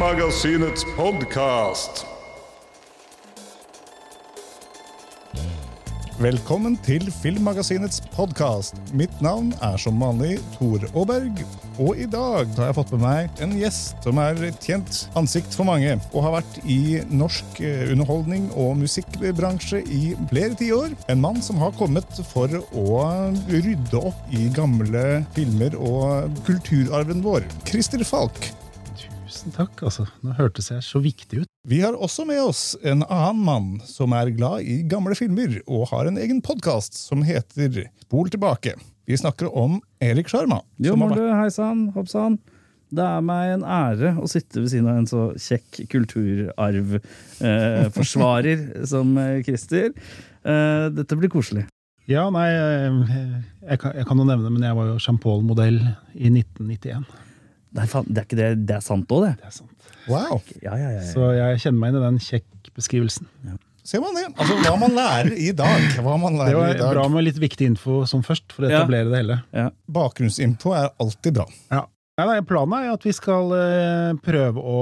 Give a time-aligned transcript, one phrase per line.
[0.00, 2.06] Filmmagasinets podkast.
[6.16, 8.78] Velkommen til Filmmagasinets podkast.
[8.96, 11.42] Mitt navn er som vanlig Tor Aaberg.
[11.76, 15.52] Og i dag har jeg fått med meg en gjest som er et kjent ansikt
[15.52, 20.96] for mange, og har vært i norsk eh, underholdning og musikkbransje i flere tiår.
[21.12, 22.96] En mann som har kommet for å
[23.52, 25.04] rydde opp i gamle
[25.36, 27.44] filmer og kulturarven vår.
[27.68, 28.48] Christer Falk.
[29.40, 30.04] Tusen takk, altså.
[30.20, 31.48] Nå hørtes jeg så viktig ut.
[31.64, 35.88] Vi har også med oss en annen mann som er glad i gamle filmer, og
[35.94, 38.76] har en egen podkast som heter Spol tilbake.
[39.08, 40.60] Vi snakker om Erik Sjarma.
[40.76, 42.36] Jo, Mordu, hei sann, hopp sann.
[42.92, 48.84] Det er meg en ære å sitte ved siden av en så kjekk kulturarvforsvarer eh,
[48.92, 49.88] som eh, Christer.
[50.44, 51.64] Eh, dette blir koselig.
[52.12, 52.92] Ja, nei, jeg,
[53.72, 57.08] jeg kan, jeg kan jo nevne, men jeg var jo Jean-Paul-modell i 1991.
[57.72, 58.50] Nei, faen, det er ikke det.
[58.66, 59.34] Det er sant òg, det.
[59.38, 59.90] Det er sant.
[60.10, 60.40] Wow!
[60.62, 61.10] Ja, ja, ja, ja.
[61.12, 63.28] Så jeg kjenner meg inn i den kjekk-beskrivelsen.
[63.86, 64.24] Ser man det?
[64.36, 65.86] Altså, Hva man lærer i dag.
[66.02, 66.90] Hva man Det lærer var i dag.
[66.94, 68.82] bra med litt viktig info som først, for å Ja.
[68.82, 69.42] etablere det hele.
[69.54, 69.70] ja.
[69.90, 71.46] Bakgrunnsinfo er alltid bra.
[71.70, 71.86] Ja.
[72.18, 74.80] Nei, nei, planen er at vi skal eh, prøve å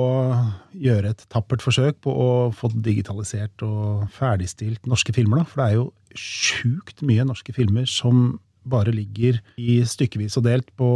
[0.74, 5.38] gjøre et tappert forsøk på å få digitalisert og ferdigstilt norske filmer.
[5.38, 5.44] Da.
[5.44, 10.68] For det er jo sjukt mye norske filmer som bare ligger i stykkevis og delt
[10.78, 10.88] på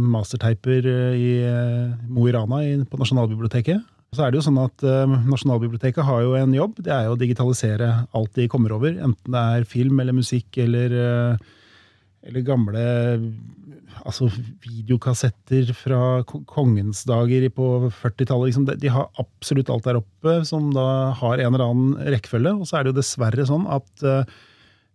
[0.00, 3.80] masterteiper eh, i eh, Mo i Rana på Nasjonalbiblioteket.
[4.10, 7.14] Så er det jo sånn at eh, Nasjonalbiblioteket har jo en jobb, det er jo
[7.14, 8.96] å digitalisere alt de kommer over.
[8.98, 10.96] Enten det er film eller musikk eller,
[12.26, 12.82] eller gamle
[14.06, 14.28] altså
[14.64, 17.66] videokassetter fra ko- kongens dager på
[18.00, 18.50] 40-tallet.
[18.50, 22.54] Liksom, de- har absolutt alt der oppe som da har en eller annen rekkefølge.
[22.62, 24.38] Og så er det jo dessverre sånn at eh,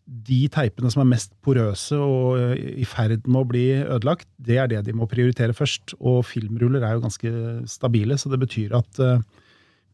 [0.05, 4.59] de teipene som er mest porøse og eh, i ferd med å bli ødelagt, det
[4.61, 5.95] er det de må prioritere først.
[5.97, 7.31] Og filmruller er jo ganske
[7.69, 9.23] stabile, så det betyr at eh,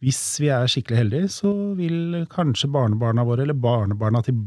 [0.03, 4.39] hvis vi er skikkelig heldige, så vil kanskje barnebarna våre, eller barnebarna til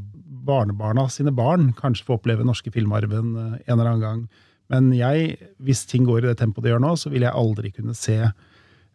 [0.45, 4.27] barnebarna sine barn, kanskje få oppleve norske filmarven eh, en eller annen gang.
[4.73, 7.73] Men jeg, hvis ting går i det tempoet det gjør nå, så vil jeg aldri
[7.73, 8.19] kunne se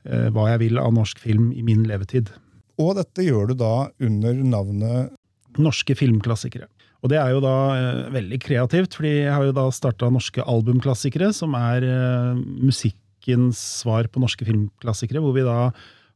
[0.09, 2.31] hva jeg vil av norsk film i min levetid.
[2.79, 3.73] Og dette gjør du da
[4.07, 5.18] under navnet
[5.59, 6.69] Norske filmklassikere.
[7.03, 10.43] Og det er jo da eh, veldig kreativt, fordi jeg har jo da starta Norske
[10.43, 15.71] albumklassikere, som er eh, musikkens svar på norske filmklassikere, hvor vi da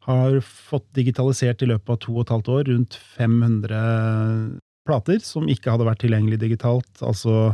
[0.08, 5.48] har fått digitalisert i løpet av to og et halvt år rundt 500 plater som
[5.52, 6.92] ikke hadde vært tilgjengelig digitalt.
[7.00, 7.54] Altså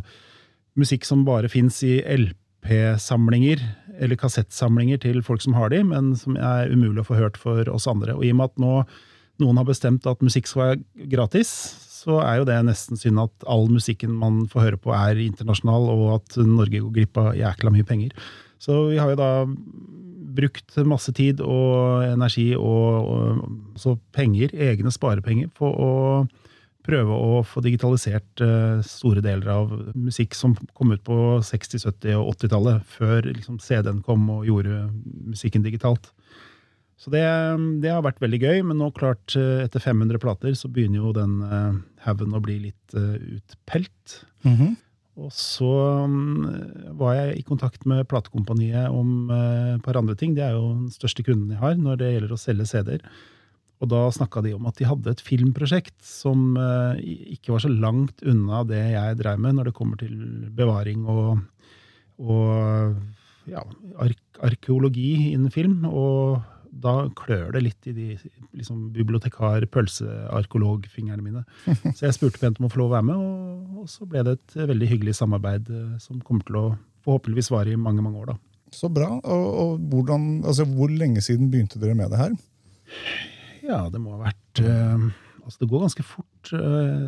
[0.79, 3.61] musikk som bare fins i LP-samlinger
[3.99, 7.69] eller kassettsamlinger til folk som har de, men som er umulig å få hørt for
[7.69, 8.15] oss andre.
[8.15, 8.73] Og i og med at nå
[9.43, 11.51] noen har bestemt at musikk skal være gratis,
[11.99, 15.89] så er jo det nesten synd at all musikken man får høre på er internasjonal,
[15.91, 18.13] og at Norge går glipp av jækla mye penger.
[18.59, 19.31] Så vi har jo da
[20.39, 23.09] brukt masse tid og energi og,
[23.79, 25.91] og penger, egne sparepenger, på å
[26.89, 32.15] prøve å få digitalisert eh, store deler av musikk som kom ut på 60-, 70-
[32.17, 34.87] og 80-tallet, før liksom, CD-en kom og gjorde
[35.29, 36.11] musikken digitalt.
[36.99, 37.23] Så det,
[37.79, 41.15] det har vært veldig gøy, men nå klart, eh, etter 500 plater, så begynner jo
[41.15, 44.19] den eh, haugen å bli litt eh, utpelt.
[45.19, 45.71] Og så
[46.11, 50.31] mm, var jeg i kontakt med platekompaniet om et par andre ting.
[50.35, 53.03] Det er jo den største kunden jeg har når det gjelder å selge CD-er.
[53.83, 56.55] Og da snakka de om at de hadde et filmprosjekt som
[56.99, 60.15] ikke var så langt unna det jeg dreiv med når det kommer til
[60.55, 61.43] bevaring og,
[62.23, 62.95] og
[63.51, 63.63] ja,
[63.99, 65.83] ark arkeologi innen film.
[65.87, 66.39] Og
[66.71, 68.07] da klør det litt i de
[68.57, 71.43] liksom, bibliotekar-pølsearkeologfingrene mine.
[71.97, 73.29] Så jeg spurte pent om å få lov å være med, og,
[73.81, 76.65] og så ble det et veldig hyggelig samarbeid eh, som kommer til å
[77.05, 78.27] forhåpentligvis vare i mange, mange år.
[78.33, 78.37] da.
[78.75, 79.09] Så bra.
[79.23, 82.31] Og, og hvordan, altså, hvor lenge siden begynte dere med det her?
[83.65, 84.99] Ja, det må ha vært eh,
[85.39, 86.45] Altså, det går ganske fort.
[86.53, 87.07] eh,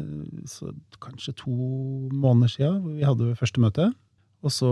[0.50, 0.64] så
[1.04, 1.54] kanskje to
[2.10, 3.86] måneder siden vi hadde første møte.
[4.42, 4.72] Og så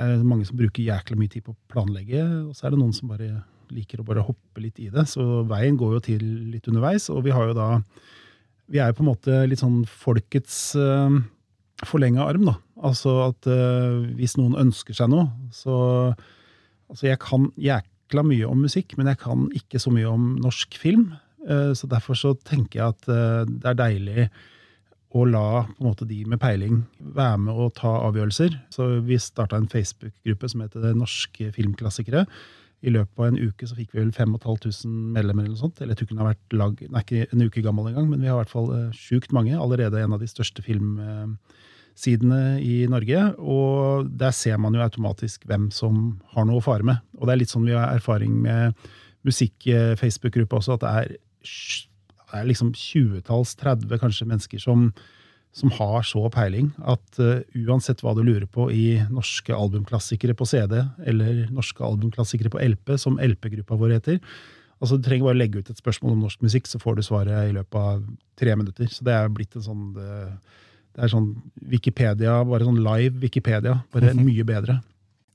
[0.00, 2.94] er mange som bruker jækla mye tid på å planlegge, og så er det noen
[2.96, 3.42] som bare
[3.72, 5.04] liker å bare hoppe litt i det.
[5.10, 7.70] Så veien går jo til litt underveis, og vi har jo da
[8.72, 11.12] Vi er jo på en måte litt sånn folkets uh,
[11.84, 12.54] forlenga arm, da.
[12.80, 16.14] Altså at uh, hvis noen ønsker seg noe, så
[16.92, 20.76] Altså, jeg kan jækla mye om musikk, men jeg kan ikke så mye om norsk
[20.76, 21.14] film.
[21.40, 23.06] Uh, så derfor så tenker jeg at
[23.48, 24.26] det er deilig
[25.12, 26.82] å la måte, de med peiling
[27.14, 28.56] være med og ta avgjørelser.
[28.72, 32.24] Så vi starta en Facebook-gruppe som heter Norske filmklassikere.
[32.82, 35.44] I løpet av en uke så fikk vi vel 5500 medlemmer.
[35.44, 37.44] eller noe sånt, eller jeg tror ikke Den har vært lag, den er ikke en
[37.46, 39.54] uke gammel engang, men vi har i hvert fall uh, sjukt mange.
[39.54, 43.36] Allerede en av de største filmsidene i Norge.
[43.38, 47.04] Og der ser man jo automatisk hvem som har noe å fare med.
[47.20, 48.74] Og det er litt sånn vi har erfaring med
[49.28, 51.16] musikk-Facebook-gruppa også, at det er
[52.32, 54.88] det er liksom 20-talls, 30 kanskje mennesker som,
[55.52, 60.48] som har så peiling at uh, uansett hva du lurer på i norske albumklassikere på
[60.48, 64.20] CD, eller norske albumklassikere på LP, som LP-gruppa vår heter
[64.82, 67.48] altså Du trenger bare legge ut et spørsmål om norsk musikk, så får du svaret
[67.48, 68.02] i løpet av
[68.38, 68.88] tre minutter.
[68.90, 70.08] Så det er blitt en sånn det,
[70.96, 71.28] det er sånn
[71.70, 73.76] Wikipedia, bare sånn live Wikipedia.
[73.94, 74.80] Bare mye bedre.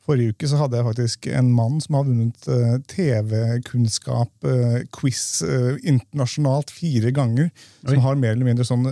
[0.08, 5.76] Forrige uke så hadde jeg faktisk en mann som har vunnet uh, TV-kunnskap-quiz uh, uh,
[5.84, 7.48] internasjonalt fire ganger.
[7.52, 7.90] Oi.
[7.92, 8.86] Som har mer eller mindre sånn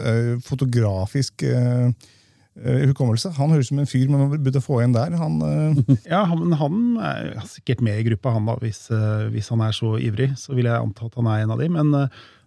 [0.44, 1.34] fotografisk
[2.56, 3.30] hukommelse.
[3.36, 5.12] Han høres ut som en fyr man burde få igjen der.
[5.20, 5.34] Han,
[6.14, 8.82] ja, men han er sikkert med i gruppa, han da, hvis,
[9.34, 10.30] hvis, han er så ivrig.
[10.40, 11.68] Så vil jeg anta at han er en av de.
[11.72, 11.88] Men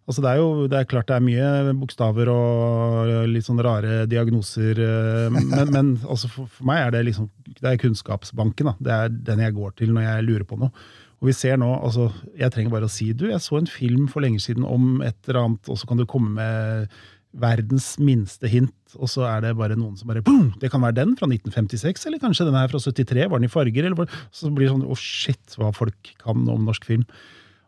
[0.09, 4.07] Altså det er jo det er klart det er mye bokstaver og litt sånn rare
[4.09, 4.81] diagnoser.
[4.81, 7.29] Eh, men, men altså for, for, meg er det liksom
[7.59, 8.71] det er kunnskapsbanken.
[8.71, 8.79] Da.
[8.81, 10.73] Det er den jeg går til når jeg lurer på noe.
[11.19, 14.07] Og vi ser nå, altså, Jeg trenger bare å si du, jeg så en film
[14.11, 16.93] for lenge siden om et eller annet, og så kan du komme med
[17.39, 20.53] verdens minste hint, og så er det bare noen som bare boom!
[20.63, 23.27] Det kan være den fra 1956, eller kanskje den her fra 73.
[23.29, 23.89] Var den i farger?
[23.91, 27.05] Eller, så blir det sånn å oh shit, hva folk kan om norsk film.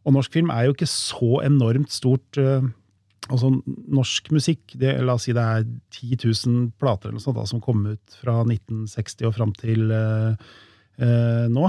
[0.06, 2.38] Og norsk film er jo ikke så enormt stort.
[2.38, 2.64] Uh,
[3.28, 7.38] altså Norsk musikk, det, la oss si det er 10 000 plater eller noe sånt,
[7.38, 10.32] da, som kom ut fra 1960 og fram til uh,
[11.02, 11.68] uh, nå.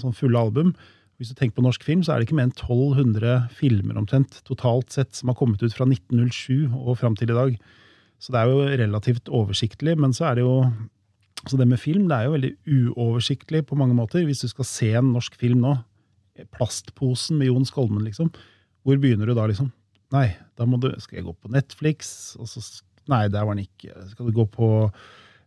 [0.00, 0.74] sånn fulle album.
[1.20, 4.40] Hvis du tenker på norsk film, så er det ikke mer enn 1200 filmer omtrent
[4.48, 7.54] totalt sett som har kommet ut fra 1907 og fram til i dag.
[8.22, 9.94] Så det er jo relativt oversiktlig.
[10.02, 10.56] Men så er det jo
[11.50, 14.22] så det med film det er jo veldig uoversiktlig på mange måter.
[14.26, 15.74] Hvis du skal se en norsk film nå,
[16.56, 18.30] plastposen med Jon Skolmen, liksom.
[18.82, 19.70] Hvor begynner du da, liksom?
[20.12, 22.32] Nei, da må du Skal jeg gå på Netflix?
[22.40, 22.62] Og så,
[23.10, 23.94] nei, der var den ikke.
[24.12, 24.70] Skal du gå på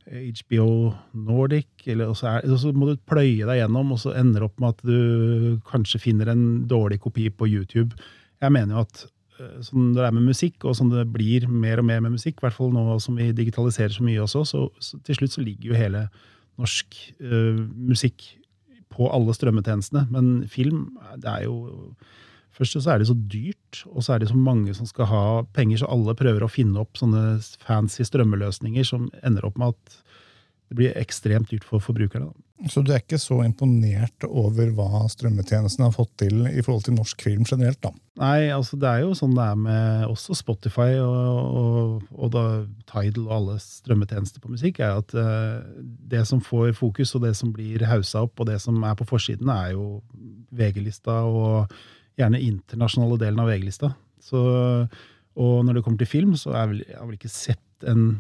[0.06, 1.72] HBO eh, Nordic?
[1.86, 4.50] Eller, og, så er, og så må du pløye deg gjennom, og så ender det
[4.50, 7.98] opp med at du kanskje finner en dårlig kopi på YouTube.
[8.42, 9.06] Jeg mener jo at
[9.66, 12.46] sånn det er med musikk, og sånn det blir mer og mer med musikk, i
[12.46, 15.72] hvert fall nå som vi digitaliserer så mye også, så, så til slutt så ligger
[15.72, 16.06] jo hele
[16.62, 18.30] norsk uh, musikk
[18.96, 20.08] på alle strømmetjenestene.
[20.14, 21.58] Men film, det er jo
[22.56, 25.24] Først så er det så dyrt, og så er det så mange som skal ha
[25.58, 29.98] penger, så alle prøver å finne opp sånne fancy strømmeløsninger som ender opp med at
[30.72, 32.32] det blir ekstremt dyrt for forbrukerne.
[32.66, 36.96] Så du er ikke så imponert over hva strømmetjenesten har fått til i forhold til
[36.98, 37.78] norsk film generelt?
[37.84, 37.92] da?
[38.18, 42.46] Nei, altså det er jo sånn det er med også Spotify og, og, og da
[42.90, 45.62] Tidal og alle strømmetjenester på musikk, er at uh,
[46.10, 49.08] det som får fokus, og det som blir haussa opp, og det som er på
[49.10, 50.00] forsiden, er jo
[50.56, 51.76] VG-lista og
[52.18, 53.92] gjerne internasjonale delen av VG-lista.
[54.34, 58.16] Og når det kommer til film, så har jeg vel ikke sett en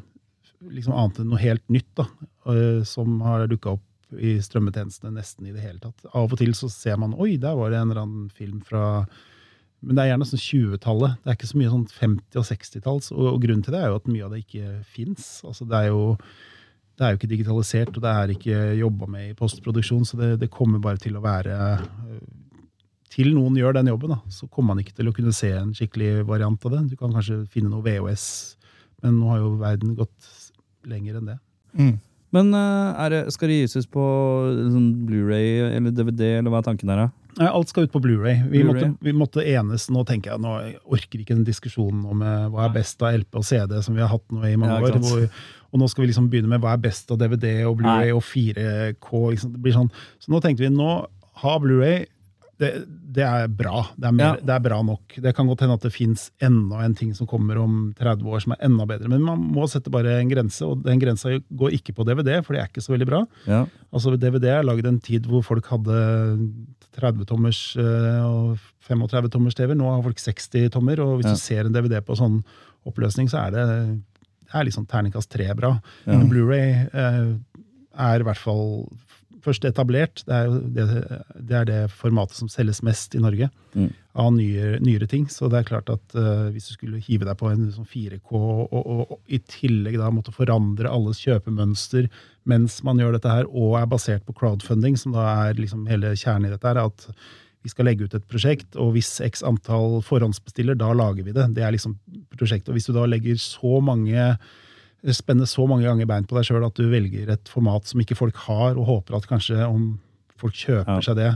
[0.65, 2.05] liksom annet enn noe helt nytt da,
[2.51, 3.85] uh, som har dukka opp
[4.19, 6.07] i strømmetjenestene nesten i det hele tatt.
[6.13, 9.05] Av og til så ser man oi, der var det en eller annen film fra
[9.85, 11.17] Men det er gjerne sånn 20-tallet.
[11.21, 13.09] Det er ikke så mye sånn 50- og 60-talls.
[13.13, 15.27] Og, og, grunnen til det er jo at mye av det ikke fins.
[15.45, 16.15] Altså, det, er jo,
[16.97, 20.31] det er jo ikke digitalisert, og det er ikke jobba med i postproduksjon, så det,
[20.41, 21.59] det, kommer bare til å være
[23.13, 25.75] Til noen gjør den jobben, da, så kommer man ikke til å kunne se en
[25.77, 26.81] skikkelig variant av det.
[26.89, 28.25] Du kan kanskje finne noe VHS,
[29.03, 30.33] men nå har jo verden gått
[30.89, 31.37] lenger enn det.
[31.77, 31.95] Mm.
[32.33, 34.05] Men uh, det, skal det gis ut på
[34.71, 37.05] sånn Blu-ray eller DVD, eller hva er tanken der?
[37.05, 37.49] da?
[37.51, 38.45] Alt skal ut på Blu-ray.
[38.51, 40.53] Vi, Blu vi, måtte enes Nå tenker jeg, nå
[40.95, 44.03] orker ikke den diskusjonen om uh, hva er best av LP og CD, som vi
[44.03, 44.99] har hatt nå i mange ja, år.
[45.03, 45.27] Hvor,
[45.75, 48.23] og nå skal vi liksom begynne med hva er best av DVD og Blu-ray og
[48.23, 49.23] 4K.
[49.35, 49.55] Liksom.
[49.55, 49.91] Det blir sånn.
[50.23, 50.91] Så nå tenkte vi nå
[51.41, 52.05] ha Blu-ray
[52.61, 53.81] det, det, er bra.
[53.99, 54.43] Det er, mer, ja.
[54.47, 55.17] det er, bra nok.
[55.25, 58.43] Det kan godt hende at det fins enda en ting som kommer om 30 år
[58.45, 59.09] som er enda bedre.
[59.11, 62.55] Men man må sette bare en grense, og den grensa går ikke på DVD, for
[62.55, 63.21] det er ikke så veldig bra.
[63.49, 63.65] Ja.
[63.91, 65.99] Altså DVD er lagd en tid hvor folk hadde
[66.95, 68.55] 30-tommers eh, og
[68.87, 69.75] 35-tommers TV.
[69.75, 71.35] Nå har folk 60 tommer, og hvis ja.
[71.35, 72.39] du ser en DVD på sånn
[72.87, 73.65] oppløsning, så er det,
[74.45, 75.75] det er liksom terningkast tre bra.
[76.07, 77.25] Men Blu-ray eh,
[78.05, 78.85] er i hvert fall
[79.45, 80.23] først etablert.
[80.27, 80.87] Det er det,
[81.37, 83.89] det, er det formatet som selges mest i Norge Mm.
[84.15, 85.25] av nyere, nyere ting.
[85.27, 88.31] Så det er klart at uh, hvis du skulle hive deg på en sånn 4K
[88.39, 92.07] og, og, og i tillegg da måtte forandre alles kjøpemønster
[92.47, 96.13] mens man gjør dette her, og er basert på crowdfunding, som da er liksom hele
[96.15, 97.09] kjernen i dette her, at
[97.65, 101.49] vi skal legge ut et prosjekt, og hvis x antall forhåndsbestiller, da lager vi det.
[101.57, 101.97] Det er liksom
[102.37, 102.69] prosjektet.
[102.69, 104.35] Og hvis du da legger så mange
[105.15, 108.15] spenner så mange ganger bein på deg sjøl at du velger et format som ikke
[108.17, 109.99] folk har, og håper at kanskje om
[110.41, 111.01] folk kjøper Ja.
[111.01, 111.29] seg det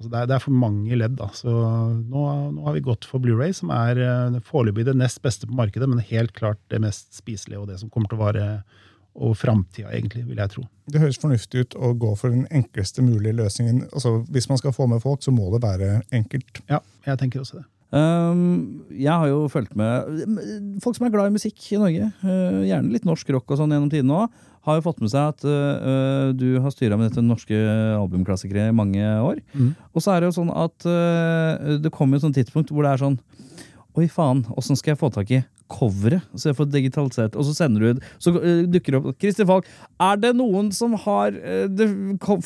[0.00, 1.16] altså det, er, det er for mange ledd.
[1.18, 2.22] da, så Nå,
[2.56, 5.88] nå har vi gått for Blu-ray, som er eh, foreløpig det nest beste på markedet,
[5.88, 8.46] men helt klart det mest spiselige og det som kommer til å vare
[9.20, 10.62] og framtida, egentlig, vil jeg tro.
[10.88, 13.88] Det høres fornuftig ut å gå for den enkleste mulige løsningen.
[13.92, 16.62] Altså, Hvis man skal få med folk, så må det være enkelt.
[16.70, 17.64] Ja, jeg tenker også det.
[17.90, 20.20] Um, jeg har jo fulgt med
[20.78, 23.74] Folk som er glad i musikk i Norge, uh, gjerne litt norsk rock og sånn
[23.74, 24.30] gjennom tiden òg,
[24.68, 27.58] har jo fått med seg at uh, du har styra med dette norske
[27.96, 29.42] albumklassikere i mange år.
[29.56, 29.72] Mm.
[29.90, 32.94] Og så er det jo sånn at uh, det kommer et sånt tidspunkt hvor det
[32.94, 33.18] er sånn
[33.98, 36.22] Oi, faen, åssen skal jeg få tak i coveret?
[36.38, 38.30] Så jeg får digitalisert, og så sender du Så
[38.70, 39.66] dukker det opp Christer Falk,
[39.98, 41.34] er det noen som har
[41.66, 41.88] det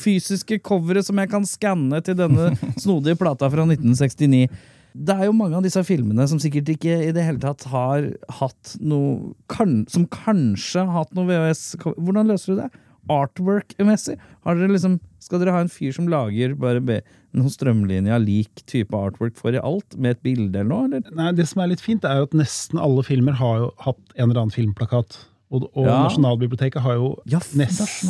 [0.01, 4.49] fysiske coveret som jeg kan skanne til denne snodige plata fra 1969?
[4.95, 8.05] Det er jo mange av disse filmene som sikkert ikke i det hele tatt har
[8.39, 12.69] hatt noe kan, Som kanskje har hatt noe VHS Hvordan løser du det?
[13.11, 14.15] Artwork-messig?
[14.45, 17.01] Liksom, skal dere ha en fyr som lager bare be-
[17.35, 20.85] noen strømlinjer lik type artwork for i alt, med et bilde eller noe?
[20.87, 21.11] Eller?
[21.19, 23.99] Nei, Det som er litt fint, er jo at nesten alle filmer har jo hatt
[24.15, 25.17] en eller annen filmplakat.
[25.51, 25.99] Og, og Ja.
[26.07, 28.09] Nasjonalbiblioteket har jo Ja, nesten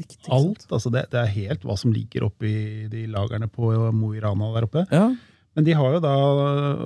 [0.00, 0.66] riktig, alt.
[0.72, 4.48] Altså det, det er helt hva som ligger oppi de lagrene på Mo i Rana
[4.56, 4.86] der oppe.
[4.90, 5.10] Ja,
[5.56, 6.10] Men de har jo da,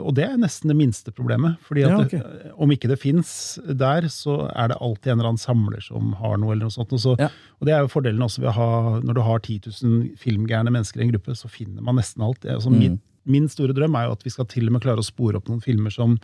[0.06, 1.56] og det er nesten det minste problemet.
[1.66, 5.32] fordi at Ja, det, om ikke det fins der, så er det alltid en eller
[5.32, 6.52] annen samler som har noe.
[6.54, 6.92] eller noe sånt.
[6.94, 7.28] Og, så, Ja.
[7.60, 10.70] og det er jo fordelen også ved å ha, når du har 10 000 filmgærne
[10.70, 12.46] mennesker i en gruppe, så finner man nesten alt.
[12.46, 12.78] Altså, Mm.
[12.78, 15.36] min, min store drøm er jo at vi skal til og med klare å spore
[15.36, 16.18] opp noen filmer som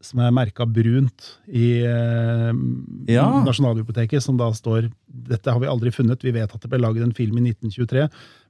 [0.00, 2.52] som er merka brunt i eh,
[3.10, 3.42] Ja.
[3.42, 7.02] Nasjonalbiblioteket, som da står Dette har vi aldri funnet, vi vet at det ble laget
[7.02, 8.08] en film i 1923,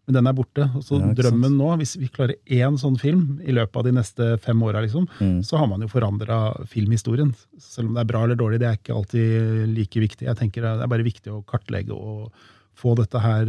[0.09, 0.65] men den er borte.
[0.75, 1.59] Og så Ja, drømmen sant.
[1.61, 5.07] nå, hvis vi klarer én sånn film i løpet av de neste fem åra, liksom,
[5.21, 5.43] Mm.
[5.45, 7.35] så har man jo forandra filmhistorien.
[7.61, 10.25] Selv om det er bra eller dårlig, det er ikke alltid like viktig.
[10.27, 12.33] Jeg tenker Det er bare viktig å kartlegge og
[12.75, 13.45] få dette her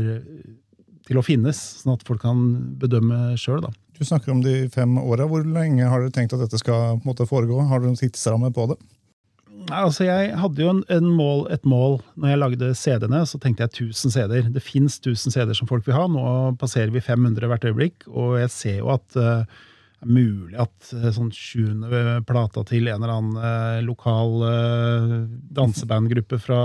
[1.07, 3.63] til å finnes, sånn at folk kan bedømme sjøl.
[3.97, 5.25] Du snakker om de fem åra.
[5.27, 7.67] Hvor lenge har dere tenkt at dette skal på en måte, foregå?
[7.67, 8.77] Har dere noen tidsramme på det?
[9.69, 13.65] Altså, jeg hadde jo en, en mål, et mål når jeg lagde CD-ene, så tenkte
[13.65, 14.51] jeg 1000 CD-er.
[14.53, 16.05] Det fins 1000 CD-er som folk vil ha.
[16.11, 16.23] Nå
[16.61, 19.43] passerer vi 500 hvert øyeblikk, og jeg ser jo at eh,
[19.99, 24.37] det er mulig at eh, sånn sjuende plata til en eller annen uh, lokal
[25.57, 26.61] dansebandgruppe fra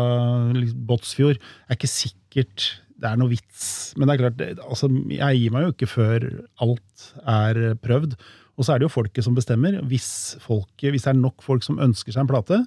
[0.54, 3.66] liksom, Båtsfjord er ikke sikkert det er noe vits.
[3.99, 6.26] Men det er klart, det, altså, jeg gir meg jo ikke før
[6.64, 8.14] alt er prøvd.
[8.54, 9.80] Og så er det jo folket som bestemmer.
[9.90, 10.08] Hvis,
[10.42, 12.61] folket, hvis det er nok folk som ønsker seg en plate,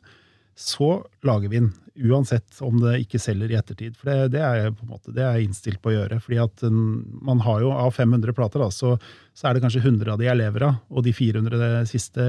[0.58, 1.74] så lager vi den.
[2.10, 3.98] Uansett om det ikke selger i ettertid.
[3.98, 6.20] For det, det er jeg på en måte, det er jeg innstilt på å gjøre.
[6.22, 6.80] fordi at um,
[7.26, 8.96] man har jo av 500 plater, da, så,
[9.38, 10.80] så er det kanskje 100 av de jeg lever av.
[10.90, 12.26] Og de 400 siste,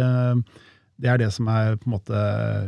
[1.01, 2.25] det er det som er på en måte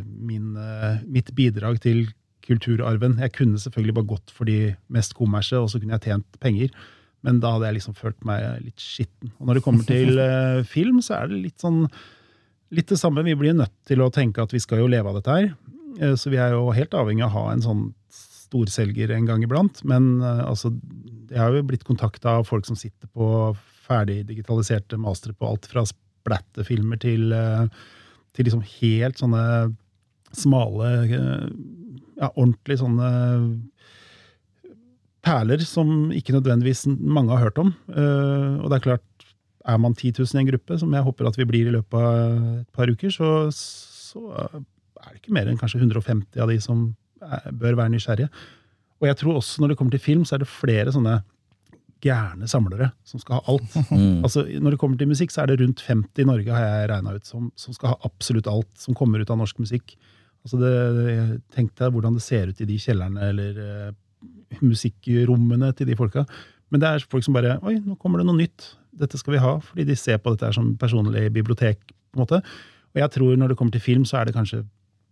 [0.07, 2.07] min, eh, mitt bidrag til
[2.47, 3.19] kulturarven.
[3.21, 6.73] Jeg kunne selvfølgelig bare gått for de mest kommersie, og så kunne jeg tjent penger.
[7.27, 9.33] Men da hadde jeg liksom følt meg litt skitten.
[9.39, 11.85] Og når det kommer til eh, film, så er det litt sånn
[12.75, 13.25] litt det samme.
[13.27, 15.49] Vi blir nødt til å tenke at vi skal jo leve av dette her.
[16.01, 19.43] Eh, Så vi er jo helt avhengig av å ha en sånn storselger en gang
[19.47, 19.83] iblant.
[19.85, 20.73] Men eh, altså,
[21.31, 25.67] jeg har jo blitt kontakta av folk som sitter på ferdig digitaliserte mastere på alt
[25.67, 27.67] fra splatterfilmer til, eh,
[28.35, 29.45] til liksom helt sånne
[30.31, 30.91] smale
[32.21, 33.07] Ja, ordentlig sånne
[35.25, 37.71] perler som ikke nødvendigvis mange har hørt om.
[37.89, 39.05] Og det er klart,
[39.69, 41.99] er man 10 000 i en gruppe, som jeg håper at vi blir i løpet
[41.99, 42.15] av
[42.61, 46.89] et par uker, så, så er det ikke mer enn kanskje 150 av de som
[47.21, 48.31] er, bør være nysgjerrige.
[49.01, 51.21] Og jeg tror også når det kommer til film, så er det flere sånne
[52.01, 53.77] gærne samlere som skal ha alt.
[53.91, 54.23] Mm.
[54.25, 56.91] Altså, når det kommer til musikk, så er det rundt 50 i Norge, har jeg
[56.93, 59.97] regna ut, som, som skal ha absolutt alt som kommer ut av norsk musikk.
[60.47, 63.91] Altså det, Tenk deg hvordan det ser ut i de kjellerne eller uh,
[64.63, 66.25] musikkrommene til de folka.
[66.71, 68.71] Men det er folk som bare Oi, nå kommer det noe nytt.
[68.97, 69.55] Dette skal vi ha.
[69.61, 71.79] Fordi de ser på dette som personlig bibliotek.
[72.13, 72.43] på en måte.
[72.95, 74.65] Og jeg tror når det kommer til film, så er det kanskje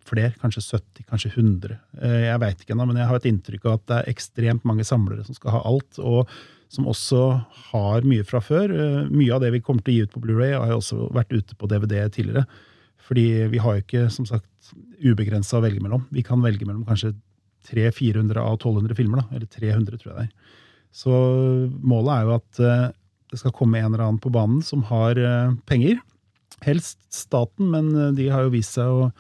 [0.08, 0.32] flere.
[0.40, 1.78] Kanskje 70, kanskje 100.
[2.02, 4.64] Eh, Jeg veit ikke ennå, men jeg har et inntrykk av at det er ekstremt
[4.64, 5.98] mange samlere som skal ha alt.
[5.98, 6.28] og
[6.68, 7.20] som også
[7.72, 8.68] har mye fra før.
[8.68, 11.10] Eh, Mye av det vi kommer til å gi ut på Blu-ray har jo også
[11.16, 12.44] vært ute på DVD tidligere.
[13.08, 16.04] Fordi vi har jo ikke som sagt ubegrensa å velge mellom.
[16.12, 17.14] Vi kan velge mellom kanskje
[17.70, 19.22] 300-400 av 1200 filmer.
[19.22, 20.32] da, Eller 300, tror jeg det er.
[20.92, 21.10] Så
[21.80, 22.92] målet er jo at eh,
[23.30, 25.98] det skal komme en eller annen på banen som har eh, penger.
[26.64, 29.10] Helst staten, men eh, de har jo vist seg å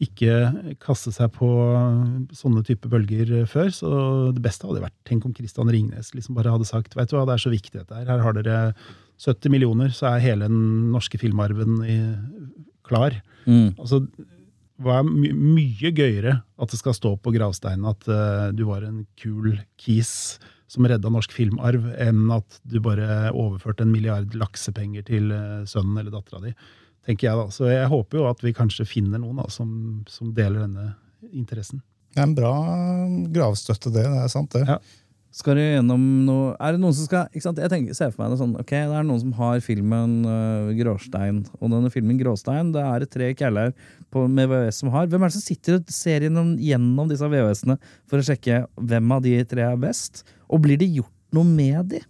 [0.00, 1.48] ikke kaste seg på
[2.32, 3.68] sånne type bølger eh, før.
[3.74, 3.90] Så
[4.36, 7.26] det beste hadde vært Tenk om Christian Ringnes liksom bare hadde sagt vet du hva,
[7.28, 8.08] det er så viktig dette her.
[8.08, 8.58] Her har dere
[9.20, 11.98] 70 millioner, så er hele den norske filmarven i,
[12.88, 13.18] klar.
[13.44, 13.74] Mm.
[13.76, 14.06] Altså,
[14.80, 18.86] hva er my mye gøyere at det skal stå på gravsteinen at uh, du var
[18.86, 20.40] en kul kis
[20.70, 25.98] som redda norsk filmarv, enn at du bare overførte en milliard laksepenger til eh, sønnen
[25.98, 26.54] eller dattera di.
[27.08, 27.46] tenker jeg da.
[27.50, 29.70] Så jeg håper jo at vi kanskje finner noen da, som,
[30.10, 30.92] som deler denne
[31.34, 31.82] interessen.
[32.14, 32.54] Det er en bra
[33.34, 34.06] gravstøtte, det.
[34.06, 34.64] Det er sant, det.
[34.66, 34.78] Ja.
[35.30, 37.60] Skal du gjennom noe Er det noen som skal ikke sant?
[37.62, 40.72] Jeg tenker, ser for meg det sånn Ok, det er noen som har filmen uh,
[40.74, 41.44] Gråstein.
[41.60, 43.70] Og denne filmen Gråstein, det er tre kjæler
[44.10, 45.06] på- med VHS som har.
[45.06, 47.78] Hvem er det som sitter og ser gjennom, gjennom disse VHS-ene
[48.10, 50.24] for å sjekke hvem av de tre er best?
[50.50, 52.00] Og blir det gjort noe med de?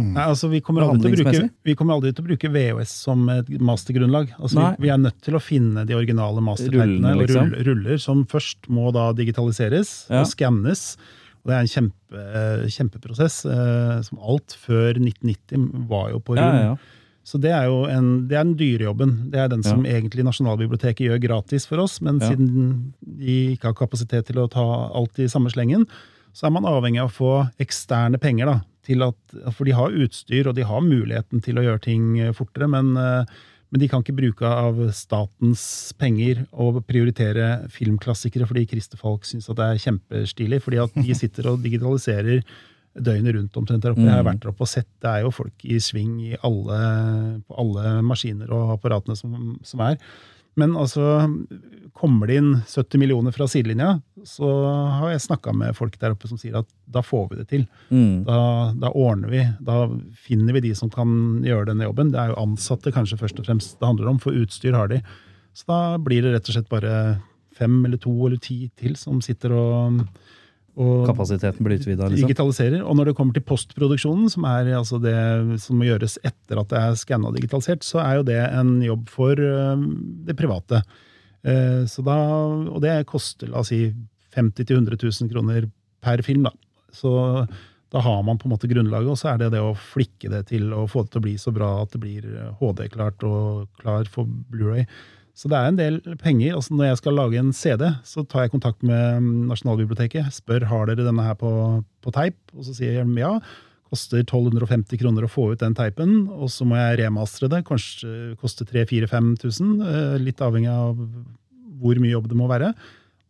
[0.00, 2.94] Nei, altså vi kommer, aldri til å bruke, vi kommer aldri til å bruke VHS
[3.04, 4.32] som et mastergrunnlag.
[4.38, 7.52] Altså vi, vi er nødt til å finne de originale masterteipene og liksom.
[7.52, 10.22] rull, ruller, som først må da digitaliseres Ja.
[10.24, 10.96] og skannes.
[11.44, 12.24] Og det er en kjempe,
[12.72, 13.44] kjempeprosess.
[13.44, 16.54] eh, som alt før 1990 var jo på Ja, rull.
[16.60, 16.76] ja, ja.
[17.24, 19.30] Så det er jo en, det er den dyre jobben.
[19.32, 19.92] Det er den som Ja.
[19.96, 22.28] egentlig Nasjonalbiblioteket gjør gratis for oss, men Ja.
[22.30, 25.86] siden de ikke har kapasitet til å ta alt i samme slengen,
[26.34, 28.50] så er man avhengig av å få eksterne penger.
[28.50, 29.16] da, til at,
[29.54, 32.92] For de har utstyr, og de har muligheten til å gjøre ting eh, fortere, men,
[33.00, 33.24] eh,
[33.70, 39.48] men de kan ikke bruke av statens penger og prioritere filmklassikere fordi Christer Falk syns
[39.50, 40.60] det er kjempestilig.
[40.62, 42.44] Fordi at de sitter og digitaliserer
[42.94, 44.04] døgnet rundt omtrent der oppe.
[44.06, 46.78] Jeg har vært der oppe og sett, det er jo folk i sving i alle,
[47.42, 49.98] på alle maskiner og apparatene som, som er.
[50.60, 51.26] Men altså,
[51.94, 53.96] kommer det inn 70 millioner fra sidelinja,
[54.26, 54.50] så
[55.00, 57.66] har jeg snakka med folk der oppe som sier at da får vi det til.
[57.90, 58.24] Mm.
[58.26, 58.38] Da,
[58.82, 59.44] da ordner vi.
[59.64, 59.84] Da
[60.26, 62.10] finner vi de som kan gjøre denne jobben.
[62.14, 65.02] Det er jo ansatte kanskje først og fremst det handler om, for utstyr har de.
[65.54, 66.94] Så da blir det rett og slett bare
[67.54, 70.02] fem eller to eller ti til som sitter og,
[70.74, 72.26] og Kapasiteten blir utvida, liksom.
[72.26, 72.80] digitaliserer.
[72.82, 75.14] Og når det kommer til postproduksjonen, som er altså det
[75.62, 78.72] som må gjøres etter at det er skanna og digitalisert, så er jo det en
[78.82, 79.84] jobb for øh,
[80.26, 80.82] det private.
[81.46, 82.18] Eh, Så da,
[82.74, 83.86] og det koster la oss si
[84.34, 85.70] 50 000-100 000 kroner
[86.02, 86.48] per film.
[86.48, 86.52] da.
[86.90, 87.46] Så
[87.94, 90.48] da har man på en måte grunnlaget, og så er det det å flikke det
[90.50, 92.26] til og få det til å bli så bra at det blir
[92.58, 94.88] HD-klart og klar for Blu-ray.
[95.34, 96.54] Så det er en del penger.
[96.54, 100.30] Altså når jeg skal lage en CD, så tar jeg kontakt med mm, Nasjonalbiblioteket.
[100.36, 101.50] Spør har dere denne her på,
[102.04, 103.34] på teip, og så sier de ja.
[103.90, 107.64] Koster 1250 kroner å få ut den teipen, og så må jeg remastre det.
[107.66, 111.02] Kanskje koster 3000-5000, litt avhengig av
[111.82, 112.72] hvor mye jobb det må være.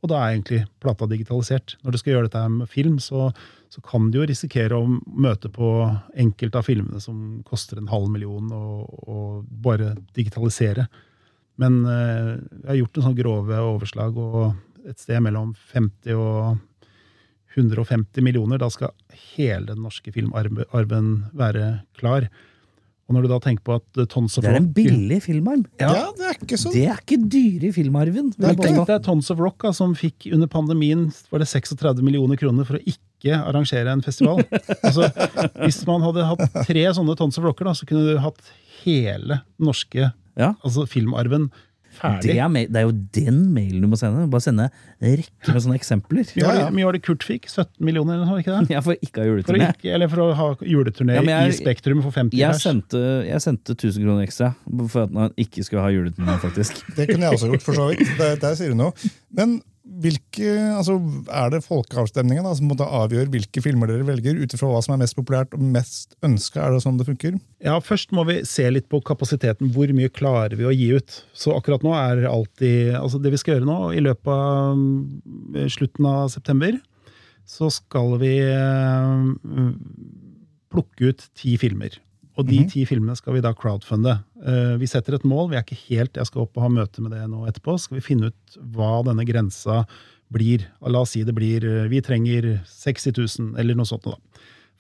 [0.05, 1.79] Og da er egentlig plata digitalisert.
[1.81, 3.31] Når du skal gjøre dette med film, så,
[3.73, 5.71] så kan du jo risikere å møte på
[6.21, 10.85] enkelte av filmene som koster en halv million, og, og bare digitalisere.
[11.61, 12.31] Men eh,
[12.65, 16.57] jeg har gjort en sånn grove overslag, og et sted mellom 50 og
[17.55, 18.59] 150 millioner.
[18.59, 18.95] Da skal
[19.37, 22.29] hele den norske filmarven være klar.
[23.05, 25.21] Og når du da tenker på at eh, Tons of Det er en Rock billig
[25.27, 25.65] filmarm.
[25.81, 26.73] Ja, det er ikke sånn.
[26.73, 28.31] Det er ikke dyre i filmarven.
[28.41, 32.41] Men tenk deg Tons of Rock, da, som fikk under pandemien var det 36 millioner
[32.41, 34.41] kroner for å ikke arrangere en festival.
[34.87, 35.11] altså,
[35.61, 39.43] hvis man hadde hatt tre sånne Tons of Rocker, da, så kunne du hatt hele
[39.45, 40.55] den norske Ja.
[40.65, 41.51] altså filmarven
[41.95, 42.33] Det ferdig.
[42.43, 44.25] er, det er jo den mailen du må sende.
[44.29, 44.65] Bare sende
[45.01, 46.25] rekke med sånne eksempler.
[46.35, 46.65] Mye var Ja, ja.
[46.67, 47.47] det, mye var det Kurt fikk?
[47.47, 48.71] 17 millioner, eller noe, ikke det?
[48.75, 49.69] Ja, for ikke å ha For å, juleturné.
[49.77, 52.63] ikke, eller for å ha juleturné Ja, jeg- i Spektrum for 50 Jeg pers.
[52.67, 54.55] sendte, jeg sendte 1000 kroner ekstra
[54.89, 56.83] for at han ikke skulle ha juleturné, faktisk.
[56.97, 58.19] Det kunne jeg også gjort, for så vidt.
[58.19, 58.93] Der, der sier du noe.
[59.31, 60.97] Men hvilke, altså,
[61.29, 65.03] er det folkeavstemningen da, som måtte avgjøre hvilke filmer dere velger, ut hva som er
[65.03, 66.63] mest populært og mest ønska?
[66.63, 67.37] Er det sånn det funker?
[67.65, 69.71] Ja, Først må vi se litt på kapasiteten.
[69.75, 71.19] Hvor mye klarer vi å gi ut?
[71.37, 75.61] Så akkurat nå er alltid altså Det vi skal gjøre nå, i løpet av mm,
[75.77, 76.81] slutten av september,
[77.45, 79.69] så skal vi eh,
[80.73, 82.01] plukke ut ti filmer.
[82.35, 84.17] Og de ti filmene skal vi da crowdfunde.
[84.43, 85.53] Uh, Vi setter et mål.
[85.53, 87.77] Vi er ikke helt Jeg skal opp og ha møte med det nå etterpå.
[87.79, 89.85] Skal vi finne ut hva denne grensa
[90.35, 90.67] blir.
[90.83, 94.09] Og La oss si det blir eh, Vi trenger 60 000, eller noe sånt.
[94.09, 94.17] da.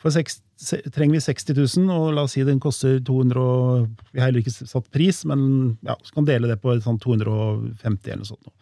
[0.00, 3.86] For seks, se, trenger vi 60 000, og la oss si den koster 200 og,
[4.12, 8.10] Vi har heller ikke satt pris, men ja, så kan dele det på sånn 250
[8.10, 8.44] eller noe sånt.
[8.50, 8.52] nå.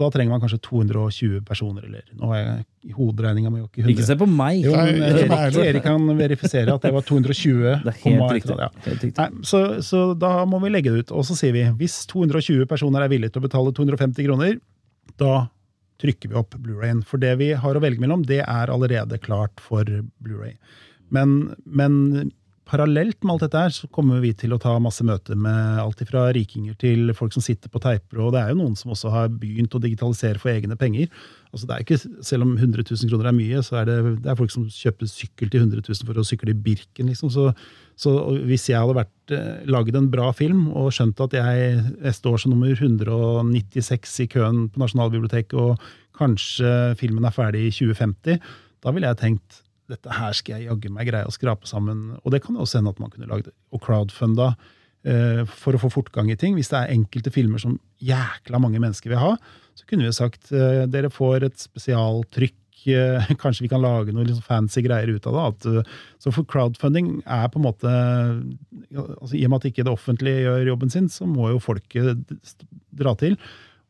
[0.00, 3.82] Og da trenger man kanskje 220 personer, eller nå er jeg i hoderegninga mi ikke
[3.82, 3.92] 100.
[3.92, 4.62] Ikke se på meg!
[4.64, 5.58] Jo, men er Erik.
[5.60, 7.58] Erik kan verifisere at det var 220.
[7.84, 8.56] Det er helt riktig.
[8.56, 8.70] ja.
[8.86, 9.12] Helt riktig.
[9.20, 11.12] Nei, så, så da må vi legge det ut.
[11.20, 14.56] Og så sier vi hvis 220 personer er villige til å betale 250 kroner,
[15.20, 15.34] da
[16.00, 17.04] trykker vi opp Blu-rayen.
[17.04, 19.84] For det vi har å velge mellom, det er allerede klart for
[20.24, 20.56] Blu-ray.
[21.12, 22.30] Men, men
[22.70, 26.00] parallelt med alt dette her, så kommer vi til å ta masse møter med alt
[26.08, 29.10] fra rikinger til folk som sitter på teiper, og det er jo noen som også
[29.12, 31.10] har begynt å digitalisere for egne penger.
[31.50, 34.30] Altså det er ikke, Selv om 100 000 kroner er mye, så er det, det
[34.30, 37.10] er folk som kjøper sykkel til 100 000 for å sykle i Birken.
[37.10, 37.50] liksom, så
[38.00, 38.12] så
[38.48, 42.40] hvis jeg hadde vært, eh, laget en bra film og skjønt at jeg neste år
[42.40, 45.76] som nummer 196 i køen på Nasjonalbiblioteket, og
[46.16, 48.40] kanskje filmen er ferdig i 2050,
[48.80, 52.14] da ville jeg tenkt dette her skal jeg jaggu meg greie å skrape sammen.
[52.22, 54.52] Og det kan jo også hende at man kunne lagd og crowdfunda
[55.04, 56.56] eh, for å få fortgang i ting.
[56.58, 59.34] Hvis det er enkelte filmer som jækla mange mennesker vil ha,
[59.76, 62.56] så kunne vi jo sagt eh, dere får et spesialtrykk.
[62.90, 65.46] Eh, kanskje vi kan lage noe liksom fancy greier ut av det.
[65.52, 69.86] At, eh, så for crowdfunding er på en måte altså, I og med at ikke
[69.88, 72.38] det offentlige gjør jobben sin, så må jo folket
[72.96, 73.36] dra til.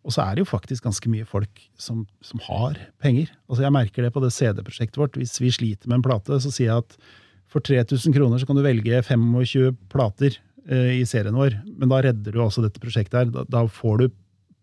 [0.06, 3.32] Og så er det jo faktisk ganske mye folk som, som har penger.
[3.50, 5.18] Altså Jeg merker det på det CD-prosjektet vårt.
[5.20, 6.96] Hvis vi sliter med en plate, så sier jeg at
[7.50, 10.38] for 3000 kroner så kan du velge 25 plater
[10.70, 11.58] eh, i serien vår.
[11.76, 13.32] Men da redder du altså dette prosjektet her.
[13.34, 14.06] Da, da får du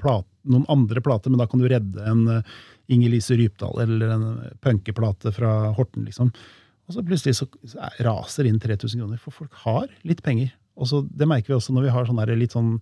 [0.02, 2.58] plat, noen andre plater, men da kan du redde en uh,
[2.94, 4.28] Inger-Lise Rypdal eller en
[4.64, 6.30] punkeplate fra Horten, liksom.
[6.88, 10.54] Og så plutselig så, så raser inn 3000 kroner, for folk har litt penger.
[10.78, 12.76] Og så, Det merker vi også når vi har sånn litt sånn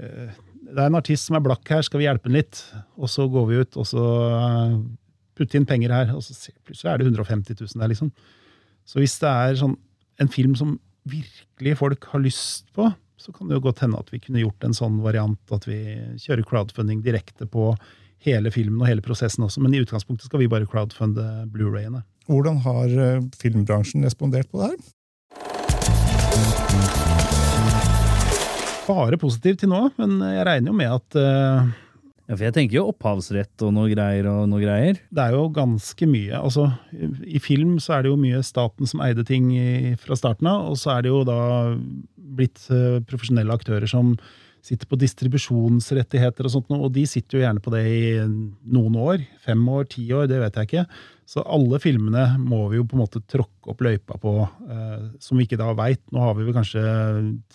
[0.00, 2.62] uh, det er en artist som er blakk her, skal vi hjelpe han litt?
[2.98, 4.76] Og så går vi ut og så uh,
[5.36, 6.34] putter inn penger her, og så
[6.66, 8.12] plutselig er det 150 000 der, liksom.
[8.86, 9.76] Så hvis det er sånn,
[10.22, 14.10] en film som virkelig folk har lyst på, så kan det jo godt hende at
[14.12, 15.78] vi kunne gjort en sånn variant at vi
[16.22, 17.72] kjører crowdfunding direkte på
[18.26, 22.02] hele filmen og hele prosessen også, men i utgangspunktet skal vi bare crowdfunde Blu-rayene.
[22.26, 24.80] Hvordan har eh, filmbransjen respondert på det her?
[28.86, 31.74] Bare positiv til nå, men jeg regner jo med at uh,
[32.26, 34.98] ja, for jeg tenker jo opphavsrett og noe greier og noe greier.
[35.14, 36.34] Det er jo ganske mye.
[36.40, 36.68] Altså,
[37.22, 40.72] I film så er det jo mye staten som eide ting i, fra starten av,
[40.72, 41.38] og så er det jo da
[42.16, 44.16] blitt uh, profesjonelle aktører som
[44.64, 48.00] sitter på distribusjonsrettigheter og sånt, og de sitter jo gjerne på det i
[48.72, 49.22] noen år.
[49.44, 50.84] Fem år, ti år, det vet jeg ikke.
[51.26, 54.34] Så alle filmene må vi jo på en måte tråkke opp løypa på,
[54.70, 56.02] eh, som vi ikke da veit.
[56.14, 56.82] Nå har vi vel kanskje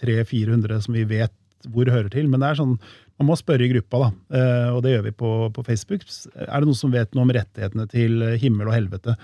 [0.01, 1.35] 300-400 som vi vet
[1.71, 2.77] hvor hører til, men det er sånn,
[3.21, 4.39] man må spørre i gruppa, da.
[4.39, 6.07] Eh, og det gjør vi på, på Facebook.
[6.33, 9.15] Er det noen som vet noe om rettighetene til himmel og helvete?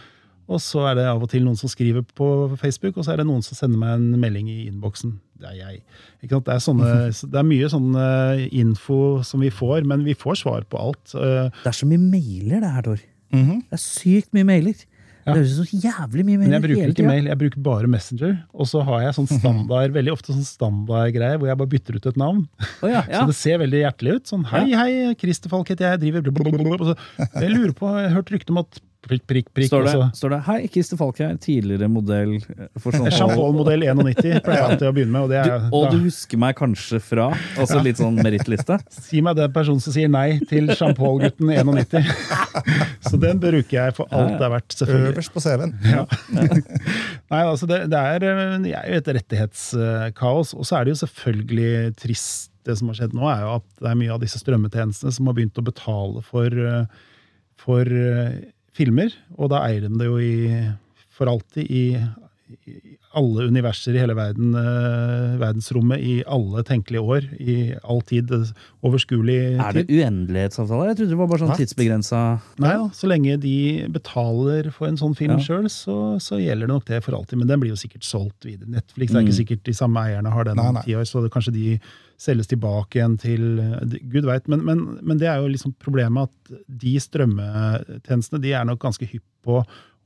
[0.47, 2.27] Og så er det av og til noen som skriver på
[2.59, 5.17] Facebook, og så er det noen som sender meg en melding i innboksen.
[5.37, 5.81] Det er jeg.
[6.23, 6.91] Det er, sånne,
[7.33, 11.15] det, er mye sånn eh, info som vi får, men vi får svar på alt.
[11.15, 13.03] Eh, det er så mye mailer, det her, Tor.
[13.35, 13.59] Mm -hmm.
[13.67, 14.85] Det er sykt mye mailer.
[15.27, 15.33] Ja.
[15.33, 18.37] Det høres så jævlig mye mailer Men jeg bruker ikke mail, jeg bruker bare Messenger.
[18.53, 22.05] Og så har jeg sånn standard, veldig ofte sånn standardgreie hvor jeg bare bytter ut
[22.05, 22.47] et navn.
[22.81, 23.19] Oh, ja, ja.
[23.19, 24.27] Så det ser veldig hjertelig ut.
[24.31, 26.95] Sånn hei, hei, Christer Falk heter jeg, driver blablabla.
[27.19, 29.67] Jeg lurer på, jeg har hørt rykte om at prikk, prikk, prikk.
[29.69, 32.37] Står det, står det 'Hei, Christer Falk her, tidligere modell
[32.81, 35.21] for sånn Champagne-modell 91 pleier jeg alltid å begynne med.
[35.27, 37.29] Og, er, du, og du husker meg kanskje fra?
[37.57, 38.79] Altså litt sånn merittliste?
[39.07, 42.09] Si meg den personen som sier nei til Champagne-gutten 91.
[43.07, 45.13] Så den bruker jeg for alt det er verdt, selvfølgelig.
[45.13, 45.73] Øverst på CV-en.
[45.87, 46.03] Ja.
[47.31, 48.25] Nei, altså det, det, er,
[48.63, 52.97] det er jo et rettighetskaos, og så er det jo selvfølgelig trist det som har
[52.99, 55.63] skjedd nå, er jo at det er mye av disse strømmetjenestene som har begynt å
[55.63, 56.51] betale for,
[57.61, 57.93] for
[58.77, 60.61] filmer, og da eier de det jo i,
[61.17, 61.85] for alltid i,
[62.69, 67.27] i alle universer i hele verden, uh, verdensrommet i alle tenkelige år.
[67.41, 68.31] I all tid.
[68.85, 69.61] Overskuelig tid.
[69.63, 70.91] Er det uendelighetsavtaler?
[70.91, 72.21] Jeg trodde det var bare sånn tidsbegrensa
[72.63, 73.57] Nei da, så lenge de
[73.93, 75.43] betaler for en sånn film ja.
[75.47, 77.41] sjøl, så, så, gjelder det nok det for alltid.
[77.41, 78.69] Men den blir jo sikkert solgt videre.
[78.77, 79.39] Netflix er ikke mm.
[79.41, 81.67] sikkert de samme eierne har den om ti år, så det, kanskje de
[82.21, 83.43] selges tilbake igjen til
[84.09, 84.47] Gud veit.
[84.49, 89.05] Men, men, men, det er jo liksom problemet at de strømmetjenestene de er nok ganske
[89.09, 89.61] hypp på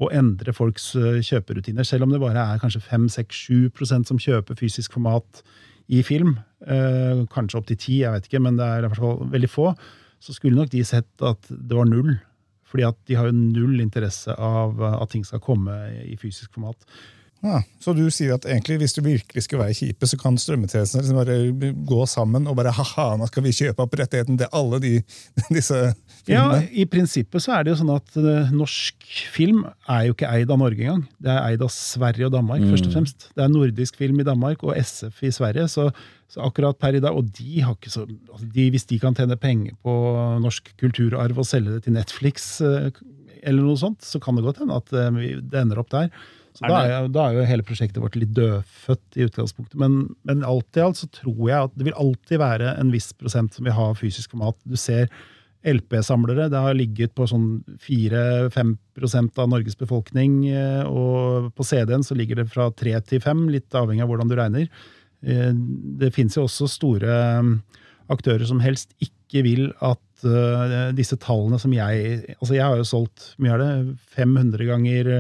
[0.08, 1.86] å endre folks kjøperutiner.
[1.88, 5.44] Selv om det bare er kanskje 5-6-7% som kjøper fysisk format
[5.92, 6.36] i film.
[6.66, 9.72] Eh, kanskje opptil 10, jeg vet ikke, men det er i hvert fall veldig få.
[10.22, 12.14] Så skulle nok de sett at det var null.
[12.72, 15.74] Fordi at de har jo null interesse av at ting skal komme
[16.06, 16.80] i fysisk format.
[17.42, 21.02] Ja, så du sier at egentlig hvis du virkelig skal være kjipe, så kan strømmetjenestene
[21.02, 24.78] liksom bare gå sammen og bare ha-ha, nå skal vi kjøpe opp rettigheten til alle
[24.84, 24.92] de,
[25.58, 25.80] disse
[26.22, 26.60] filmene?
[26.62, 30.30] Ja, i prinsippet så er det jo sånn at uh, norsk film er jo ikke
[30.30, 31.02] eid av Norge engang.
[31.18, 32.74] Det er eid av Sverige og Danmark, mm.
[32.76, 32.98] først og mm.
[33.00, 33.26] fremst.
[33.34, 35.66] Det er nordisk film i Danmark og SF i Sverige.
[35.72, 35.88] så,
[36.30, 39.18] så akkurat per i dag, Og de har ikke så, altså de, hvis de kan
[39.18, 39.96] tjene penger på
[40.46, 42.94] norsk kulturarv og selge det til Netflix, uh,
[43.42, 45.10] eller noe sånt, så kan det godt hende at uh,
[45.42, 46.14] det ender opp der.
[46.58, 49.78] Så er da, er, da, er, jo hele prosjektet vårt litt dødfødt i utgangspunktet.
[49.80, 53.12] Men, men alt i alt så tror jeg at det vil alltid være en viss
[53.16, 54.58] prosent som vil ha fysisk format.
[54.68, 55.08] Du ser
[55.68, 56.50] LP-samlere.
[56.50, 62.42] Det har ligget på sånn 4-5% av Norges befolkning, eh, og på CD-en så ligger
[62.42, 64.68] det fra 3 til 5, litt avhengig av hvordan du regner.
[65.22, 65.52] Eh,
[66.02, 67.54] Det finnes jo også store mm,
[68.12, 72.88] aktører som helst ikke vil at eh, disse tallene som jeg Altså, jeg har jo
[72.88, 73.72] solgt mye av det,
[74.18, 75.14] 500 ganger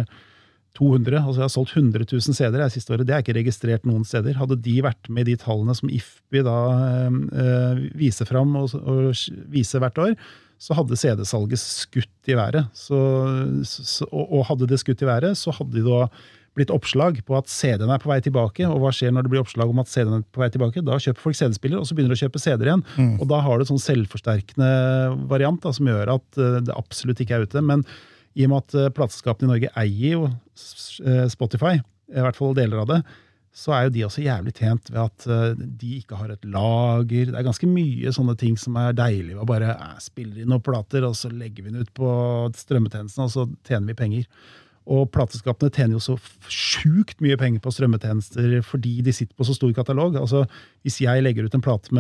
[0.78, 1.20] 200.
[1.20, 3.08] Altså jeg har solgt 100 000 CD-er det siste året.
[3.08, 4.38] Det er ikke registrert noen steder.
[4.40, 6.58] Hadde de vært med i de tallene som IFBI da
[7.04, 9.12] øh, viser fram og, og
[9.52, 10.16] viser hvert år,
[10.62, 12.70] så hadde CD-salget skutt i været.
[12.78, 13.00] Så,
[13.66, 16.06] så, og, og hadde det skutt i været, så hadde det da
[16.58, 18.68] blitt oppslag på at CD-en er på vei tilbake.
[18.68, 20.84] Og hva skjer når det blir oppslag om at CD-en er på vei tilbake?
[20.86, 22.86] Da kjøper folk CD-spiller, og så begynner de å kjøpe CD-er igjen.
[23.24, 24.72] Og da har du en sånn selvforsterkende
[25.32, 27.64] variant da, som gjør at eh, det absolutt ikke er ute.
[27.64, 27.86] Men
[28.36, 31.76] i og med at eh, plateselskapene i Norge eier jo eh, Spotify,
[32.12, 33.02] i hvert fall deler av det,
[33.52, 37.32] så er jo de også jævlig tjent ved at eh, de ikke har et lager.
[37.32, 40.64] Det er ganske mye sånne ting som er deilig ved å bare spille inn noen
[40.64, 42.12] plater, og så legger vi den ut på
[42.64, 44.28] strømmetjenesten, og så tjener vi penger.
[44.92, 46.16] Og plateselskapene tjener jo så
[46.50, 50.16] sjukt mye penger på strømmetjenester fordi de sitter på så stor katalog.
[50.18, 50.48] Altså,
[50.82, 51.92] Hvis jeg legger ut en plate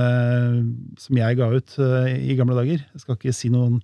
[1.03, 3.77] som jeg ga ut uh, i gamle dager Jeg skal ikke si noen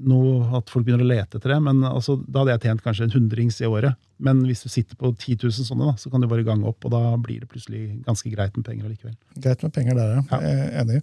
[0.00, 3.04] noe at folk begynner å lete etter det, men altså, da hadde jeg tjent kanskje
[3.08, 3.96] en hundrings i året.
[4.20, 6.84] Men hvis du sitter på 10 000 sånne, da, så kan du bare gange opp,
[6.84, 9.16] og da blir det plutselig ganske greit med penger allikevel.
[9.38, 10.22] Greit med penger der, ja.
[10.30, 10.40] Ja.
[10.42, 11.02] Jeg er Enig.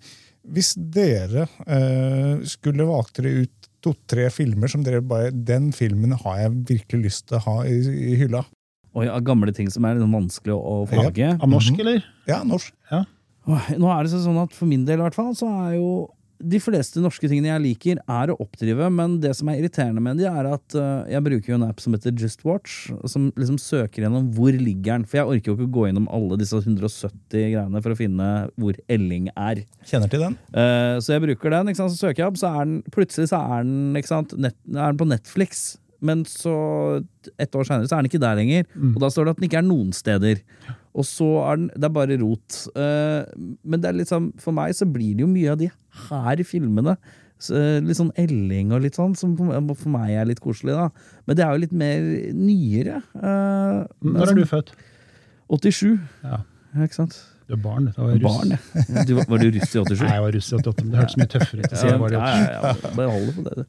[0.55, 6.37] Hvis dere eh, skulle valgt dere ut to-tre filmer som dere bare Den filmen har
[6.43, 7.79] jeg virkelig lyst til å ha i,
[8.13, 8.43] i hylla.
[8.95, 11.03] Oi, av gamle ting som er vanskelig å, få Ja.
[11.09, 11.25] tak i.
[11.33, 11.79] Av norsk, Mhm.
[11.81, 12.05] eller?
[12.29, 12.71] Ja, norsk.
[12.91, 13.03] Ja.
[13.45, 16.59] Nå er det sånn at For min del i hvert fall, så er jo de
[16.59, 20.27] fleste norske tingene jeg liker, er å oppdrive, men det som er irriterende med de,
[20.29, 24.05] er at uh, jeg bruker jo en app som heter Just Watch, som liksom søker
[24.05, 25.07] gjennom hvor ligger den.
[25.09, 28.77] For jeg orker jo ikke gå gjennom alle disse 170 greiene for å finne hvor
[28.91, 29.63] Elling er.
[29.87, 30.37] Kjenner til den.
[30.51, 31.95] Uh, så jeg bruker den, ikke sant?
[31.95, 34.35] så søker jeg opp, så er den plutselig så er den, ikke sant?
[34.39, 35.65] Net, er den på Netflix.
[36.05, 36.55] Men så,
[37.41, 38.67] et år senere, så er den ikke der lenger.
[38.93, 40.43] Og da står det at den ikke er noen steder.
[40.95, 42.55] Og så er den Det er bare rot.
[42.75, 43.25] Eh,
[43.67, 45.67] men det er liksom, for meg så blir det jo mye av de
[46.09, 46.95] her filmene.
[47.51, 50.87] Eh, litt sånn Elling og litt sånn, som for for meg er litt koselig, da.
[51.27, 51.99] Men det er jo litt mer
[52.33, 53.01] nyere.
[53.19, 54.71] eh, Når er du født?
[55.51, 55.99] 87.
[56.23, 56.39] Ja.
[56.79, 57.17] Ikke sant?
[57.47, 57.91] Du er barn.
[57.95, 58.17] Da var.
[58.23, 59.03] Barn, ja.
[59.05, 59.99] Du, var- du russ i 87?
[60.01, 62.61] Nei, jeg var russ i 88, men det hørtes mye tøffere ut Ja, ja, ja,
[62.71, 63.55] ja, bare hold det på det.
[63.55, 63.65] du.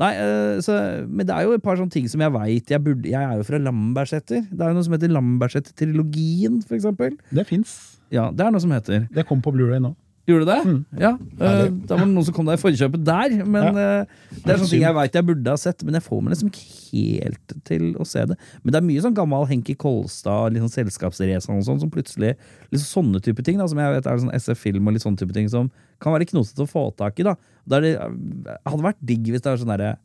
[0.00, 0.76] Nei, eh, så,
[1.08, 3.40] men det er jo et par sånne ting som jeg veit jeg burde Jeg er
[3.40, 4.44] jo fra Lambertseter.
[4.48, 7.18] Det er jo noe som heter Lambertseter-trilogien, for eksempel.
[7.30, 7.74] Det fins.
[8.12, 9.06] Ja, det er noe som heter.
[9.12, 9.94] Det kom på Blu-ray nå.
[10.22, 10.58] Gjorde det?
[10.62, 10.82] Mm.
[11.02, 11.10] Ja.
[11.18, 13.32] Uh, da var det noen som kom deg i forkjøpet der.
[13.42, 16.20] Men eh, det er sånne ting jeg veit jeg burde ha sett, men jeg får
[16.22, 16.68] meg liksom ikke
[17.02, 18.36] helt til å se det.
[18.62, 22.36] Men det er mye sånn gammel Henki Kolstad, litt sånn selskapsrace og sånn, som plutselig
[22.70, 25.34] liksom sånne type ting, da, som jeg vet er sånn SF-film og litt sånne type
[25.34, 27.26] ting som kan være knotete å få tak i.
[27.26, 27.34] da.
[27.74, 29.96] det, hadde vært digg hvis det er sånn derre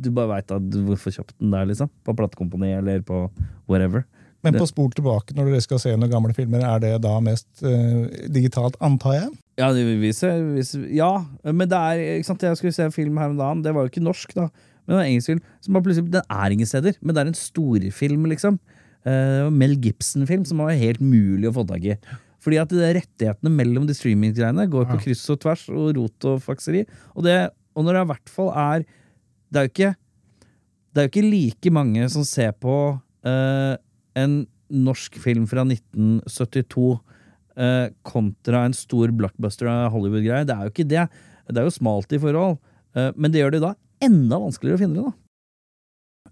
[0.00, 1.90] Du bare veit at du får kjøpt den der, liksom.
[2.06, 3.26] På platekompani eller på
[3.66, 4.06] whatever.
[4.44, 7.48] Men på spol tilbake, når dere skal se noen gamle filmer, er det da mest
[7.64, 9.32] uh, digitalt, antar jeg?
[9.60, 11.10] Ja, det viser, vise, vise, ja,
[11.46, 13.62] men det er ikke sant, Jeg skulle se en film her om dagen.
[13.64, 14.48] Det var jo ikke norsk, da.
[14.84, 15.42] Men det var en engelsk film.
[15.64, 18.60] Som bare plutselig, den er ingen steder, men det er en storfilm, liksom.
[19.04, 21.96] Uh, Mel Gibson-film som var helt mulig å få tak i.
[22.44, 26.42] Fordi at de rettighetene mellom de streaminggreiene går på kryss og tvers og rot og
[26.44, 26.84] fakseri.
[27.14, 27.38] Og, det,
[27.72, 28.84] og når det i hvert fall er
[29.48, 29.92] Det er jo ikke
[30.92, 32.74] Det er jo ikke like mange som ser på
[33.24, 33.74] eh,
[34.18, 36.86] en norsk film fra 1972
[37.60, 40.46] eh, kontra en stor blockbuster av Hollywood-greie.
[40.48, 41.08] Det er jo ikke det.
[41.50, 42.58] Det er jo smalt i forhold.
[42.96, 43.74] Eh, men det gjør det da
[44.04, 45.18] enda vanskeligere å finne det, da.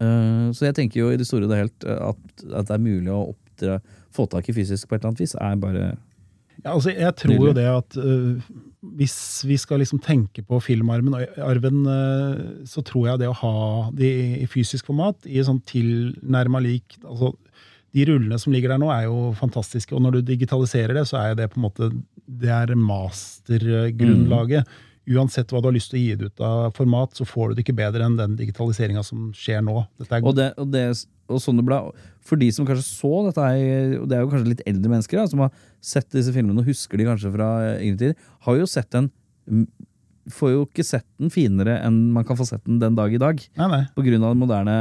[0.03, 2.77] Eh, så jeg tenker jo i det store og det helt eh, at, at det
[2.77, 3.79] er mulig å oppdre,
[4.13, 5.85] få tak i fysisk på et eller annet vis, er bare
[6.63, 8.41] Ja, altså, jeg tror jo det at uh,
[8.99, 9.17] hvis
[9.49, 13.55] vi skal liksom tenke på filmarven, arven, uh, så tror jeg det å ha
[13.97, 14.11] det
[14.43, 17.33] i fysisk format, i sånn tilnærma lik altså,
[17.93, 19.95] De rullene som ligger der nå, er jo fantastiske.
[19.97, 21.91] Og når du digitaliserer det, så er det på en måte
[22.27, 24.69] det er mastergrunnlaget.
[25.13, 27.57] Uansett hva du har lyst til å gi det ut av format, så får du
[27.59, 29.81] det ikke bedre enn den digitaliseringa som skjer nå.
[29.83, 30.85] Og, det, og, det,
[31.27, 31.81] og sånn det ble,
[32.23, 33.47] for de som kanskje så dette,
[33.99, 35.51] og det er jo kanskje litt eldre mennesker da, som har
[35.83, 39.11] sett disse filmene og husker de kanskje fra yngre tider, har jo sett den
[40.31, 43.19] Får jo ikke sett den finere enn man kan få sett den den dag i
[43.19, 43.41] dag.
[43.59, 43.81] Nei, nei.
[43.91, 44.75] På grunn av den moderne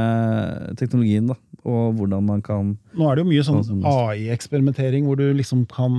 [0.78, 1.34] teknologien da,
[1.68, 5.64] og hvordan man kan Nå er det jo mye Sånn sånn AI-eksperimentering, hvor du liksom
[5.70, 5.94] kan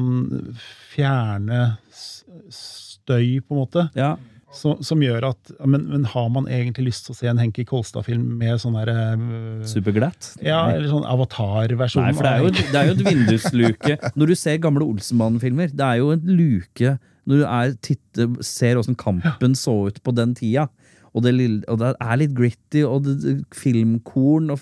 [0.92, 1.74] fjerne
[2.52, 3.88] støy, på en måte.
[3.98, 4.16] Ja,
[4.54, 7.64] Så, som gjør at men, men har man egentlig lyst til å se en Henki
[7.66, 10.36] Kolstad-film med sånn derre uh, superglatt.
[10.46, 12.06] Ja, eller sånn avatar-versjon?
[12.06, 13.98] Nei, for det er, jo, det er jo et vindusluke.
[14.20, 16.94] Når du ser gamle Olsenmannen-filmer, det er jo en luke
[17.26, 20.68] Når du er, titter, ser åssen kampen så ut på den tida,
[21.14, 24.62] og det, lille, og det er litt gritty, og det, filmkorn og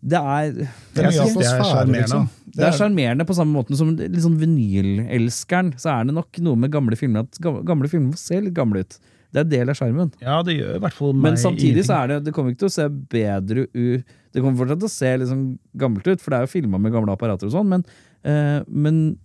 [0.00, 1.98] Det er Det er er sjarmerende.
[1.98, 2.28] liksom.
[2.54, 5.72] det er sjarmerende på samme måte som liksom vinylelskeren.
[5.80, 8.84] Så er det nok noe med gamle filmer at gamle filmer ser se litt gamle
[8.86, 8.98] ut.
[9.28, 10.12] Det er en del av sjarmen.
[10.22, 12.62] Ja, det gjør i hvert fall meg Men samtidig så er det Det kommer ikke
[12.62, 15.42] til å se bedre ut Det kommer fortsatt til å se sånn
[15.76, 17.84] gammelt ut, for det er jo filma med gamle apparater og sånn, men,
[18.24, 19.18] eh, men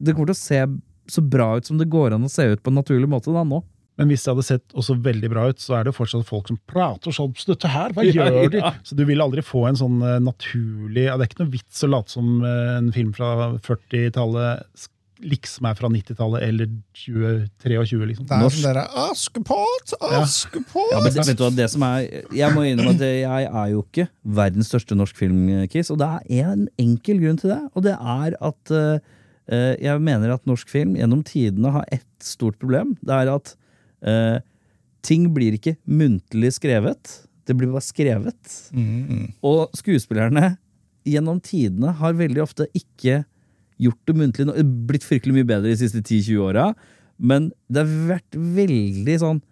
[0.00, 0.62] det kommer til å se
[1.12, 3.42] så bra ut som det går an å se ut på en naturlig måte da
[3.44, 3.60] nå.
[4.02, 6.58] Men hvis det hadde sett også veldig bra ut, så er det fortsatt folk som
[6.68, 7.94] prater sånn så dette her.
[7.94, 8.62] Hva Ja, gjør de?
[8.82, 11.84] Så du vil aldri få en sånn eh, naturlig ja, Det er ikke noe vits
[11.86, 14.90] å late som eh, en film fra 40-tallet sk-
[15.22, 16.66] liksom er fra 90-tallet eller
[16.98, 18.26] 2023, liksom.
[18.26, 20.90] Det er sånn dere Askepott, Askepott!
[20.90, 23.68] Ja, men det, vet du hva, det som er Jeg må innrømme at jeg er
[23.70, 24.08] jo ikke
[24.40, 28.34] verdens største norsk filmkiss, og det er en enkel grunn til det, og det er
[28.50, 28.98] at eh,
[29.82, 32.96] jeg mener at norsk film gjennom tidene har ett stort problem.
[33.06, 33.54] Det er at
[34.02, 34.38] eh,
[35.02, 38.52] ting blir ikke muntlig skrevet, det blir bare skrevet.
[39.42, 40.56] Og skuespillerne
[41.08, 43.24] gjennom tidene har veldig ofte ikke
[43.82, 44.46] gjort det muntlig.
[44.46, 46.68] nå- Blitt fryktelig mye bedre de siste 10-20 åra,
[47.18, 49.42] men det har vært veldig sånn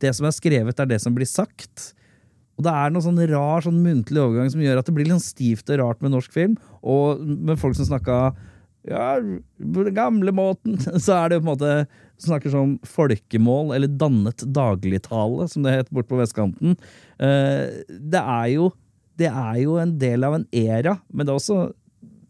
[0.00, 1.92] Det som er skrevet, er det som blir sagt.
[2.58, 5.14] Og det er noe sånn rar sånn muntlig overgang som gjør at det blir litt
[5.14, 6.56] sånn stivt og rart med norsk film.
[6.82, 8.34] Og med folk som snakka
[8.88, 9.14] ja,
[9.74, 11.76] på den gamle måten, så er det jo på en måte
[12.24, 16.76] Snakker sånn folkemål, eller dannet dagligtale, som det het bort på vestkanten.
[17.18, 18.68] Eh, Det er jo
[19.18, 21.72] Det er jo en del av en era, men det er også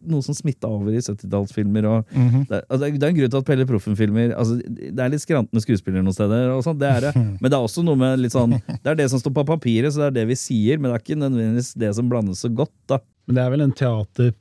[0.05, 1.85] noe som smitta over i 70-tallsfilmer.
[1.89, 2.05] og
[2.49, 5.23] det, er- altså, det er en grunn til at Pelle Proffen-filmer altså, Det er litt
[5.25, 7.15] skrantende skuespillere noen steder, sånt, det er det.
[7.41, 9.93] men det er også noe med litt sånn Det er det som står på papiret,
[9.93, 12.49] så det er det vi sier, men det er ikke nødvendigvis det som blandes så
[12.53, 12.73] godt.
[12.89, 14.33] da Men det er vel en teater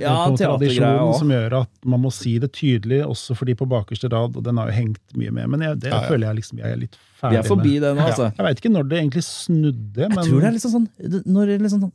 [0.00, 4.08] Ja, på tradisjon som gjør at man må si det tydelig, også fordi på bakerste
[4.12, 5.48] rad, og den har jo hengt mye med.
[5.52, 6.08] Men jeg, det Ja, ja.
[6.08, 7.82] føler jeg liksom jeg er litt Vi ferdig er forbi med.
[7.84, 8.26] det nå, altså.
[8.36, 10.88] Jeg veit ikke når det egentlig snudde, men Jeg tror det er liksom sånn
[11.36, 11.92] Når det er liksom sånn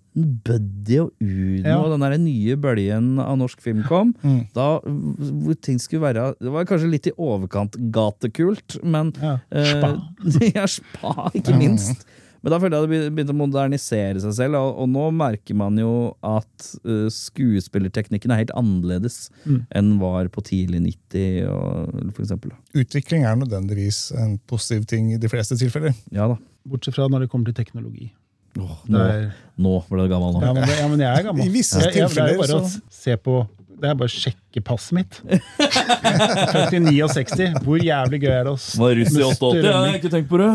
[0.47, 1.77] Buddy og Uno Ja.
[1.81, 4.47] og den der nye bølgen av norsk film kom, Mm.
[4.53, 9.73] da hvor ting skulle være Det var kanskje litt i overkant gatekult, men Ja, eh,
[9.73, 9.91] spa.
[10.55, 12.05] ja, spa, ikke minst.
[12.47, 15.75] Men da føler jeg det begynte å modernisere seg selv, og, og nå merker man
[15.81, 15.89] jo
[16.23, 19.57] at uh, skuespillerteknikken er helt annerledes Mm.
[19.75, 22.53] enn var på tidlig 90, og, for eksempel.
[22.79, 25.91] Utvikling er nødvendigvis en positiv ting i de fleste tilfeller.
[26.15, 26.37] Ja da.
[26.67, 28.09] bortsett fra når det kommer til teknologi.
[28.57, 29.27] Åh, nå, er,
[29.61, 30.41] nå ble det gammel nå.
[30.47, 31.45] ja, men, det, ja, men jeg er gammel.
[31.45, 33.35] I visse Jeg- jeg- Det er jo bare tilfeller å se på
[33.77, 35.19] Det er bare å sjekke passet mitt.
[35.21, 37.59] Født i 69.
[37.65, 39.61] Hvor jævlig gøy er det å Var russ i med 88?
[39.61, 40.51] Jeg har ikke tenkt på det.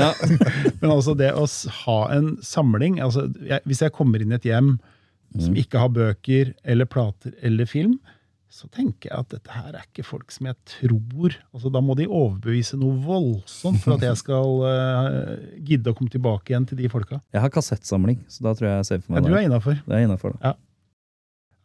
[0.00, 0.10] Ja.
[0.80, 1.46] Men altså det å
[1.82, 4.76] ha en samling altså jeg, Hvis jeg kommer inn i et hjem
[5.36, 7.98] som ikke har bøker eller plater eller film,
[8.48, 11.96] så tenker jeg at dette her er ikke folk som jeg tror altså Da må
[11.98, 15.34] de overbevise noe voldsomt for at jeg skal uh,
[15.68, 17.20] gidde å komme tilbake igjen til de folka.
[17.36, 19.60] Jeg har kassettsamling, så da tror jeg jeg ser for Ja, meg du det.
[19.60, 19.82] er.
[19.82, 20.54] Det er innafor, da.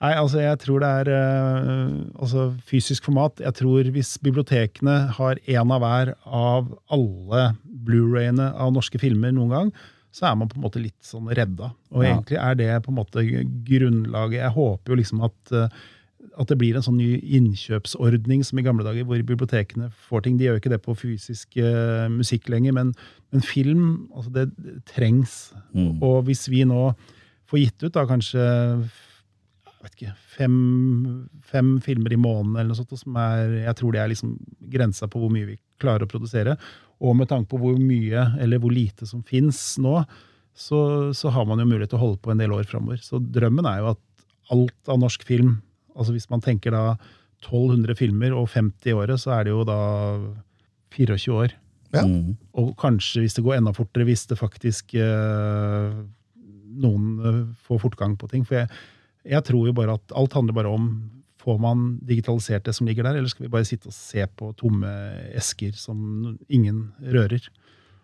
[0.01, 3.37] Nei, altså jeg tror det er eh, altså fysisk format.
[3.43, 7.43] Jeg tror hvis bibliotekene har én av hver av alle
[7.85, 9.69] Blu-rayene av norske filmer noen gang,
[10.11, 11.71] så er man på en måte litt sånn redda.
[11.93, 12.15] Og Ja.
[12.15, 13.23] egentlig er det på en måte
[13.69, 14.41] grunnlaget.
[14.41, 15.69] Jeg håper jo liksom at, eh,
[16.37, 20.37] at det blir en sånn ny innkjøpsordning som i gamle dager, hvor bibliotekene får ting.
[20.37, 22.93] De gjør jo ikke det på fysisk uh, musikk lenger, men,
[23.31, 25.53] men film, altså det, det trengs.
[25.75, 26.01] Mm.
[26.01, 26.93] Og hvis vi nå
[27.51, 28.45] får gitt ut da kanskje
[29.85, 30.55] vet ikke, fem,
[31.47, 34.35] fem filmer i måneden eller noe sånt, som er, jeg tror det er liksom
[34.73, 36.57] grensa på hvor mye vi klarer å produsere.
[37.01, 40.01] Og med tanke på hvor mye eller hvor lite som fins nå,
[40.53, 40.79] så,
[41.17, 43.01] så har man jo mulighet til å holde på en del år framover.
[43.01, 44.01] Så drømmen er jo at
[44.51, 45.57] alt av norsk film,
[45.95, 46.85] altså hvis man tenker da
[47.41, 49.81] 1200 filmer og 50 i året, så er det jo da
[50.93, 51.55] 24 år.
[51.95, 52.05] Ja.
[52.07, 52.35] Mm.
[52.59, 56.01] Og kanskje hvis det går enda fortere, hvis det faktisk eh,
[56.81, 58.45] noen eh, får fortgang på ting.
[58.47, 58.69] For jeg,
[59.27, 60.93] jeg tror jo bare at alt handler bare om
[61.41, 64.51] Får man digitalisert det som ligger der, eller skal vi bare sitte og se på
[64.59, 64.91] tomme
[65.33, 67.47] esker som ingen rører?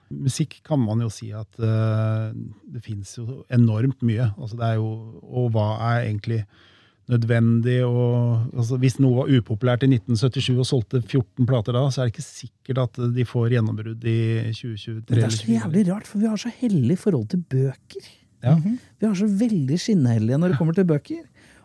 [0.10, 4.32] Musikk kan man jo si at uh, det fins jo enormt mye.
[4.39, 4.89] Altså det er jo,
[5.21, 6.39] og hva er egentlig
[7.11, 7.78] nødvendig?
[7.86, 12.07] Og, altså hvis noe var upopulært i 1977 og solgte 14 plater da, så er
[12.07, 14.95] det ikke sikkert at de får gjennombrudd i 2023.
[15.11, 18.09] Men det er så jævlig rart, for vi har så hellig forhold til bøker.
[18.45, 18.57] Ja.
[18.61, 21.23] Vi har så veldig skinnhellige når det kommer til bøker.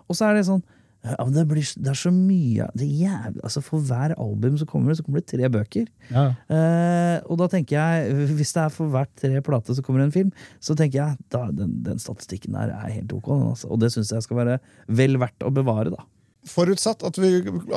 [0.08, 0.62] Og så er det sånn
[1.02, 4.66] ja, det, blir, det er så mye det er jævlig, altså For hver album så
[4.70, 5.88] kommer det, så kommer det tre bøker.
[6.12, 6.28] Ja.
[6.46, 10.14] Eh, og da tenker jeg, hvis det er for hvert tre plate så kommer en
[10.14, 10.30] film,
[10.62, 13.32] så tenker jeg da, den, den statistikken der er helt ok.
[13.50, 13.72] Altså.
[13.74, 16.06] Og det syns jeg skal være vel verdt å bevare, da.
[16.48, 17.28] Forutsatt at, vi,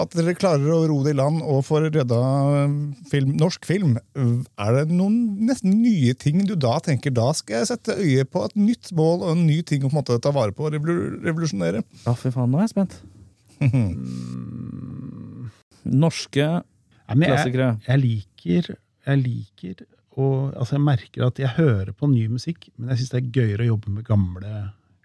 [0.01, 2.17] at dere klarer å ro det i land og får redda
[3.11, 7.69] film, norsk film, er det noen nesten nye ting du da tenker da skal jeg
[7.69, 10.33] sette øye på et nytt mål og en ny ting å på en måte ta
[10.33, 11.83] vare på og revolusjonere?
[12.07, 12.97] Ja, fy faen, nå er jeg spent.
[15.85, 17.69] Norske Ja, men jeg, klassikere.
[17.85, 18.71] jeg liker
[19.05, 19.85] Jeg liker
[20.15, 23.31] og, altså jeg merker at jeg hører på ny musikk, men jeg syns det er
[23.35, 24.51] gøyere å jobbe med gamle,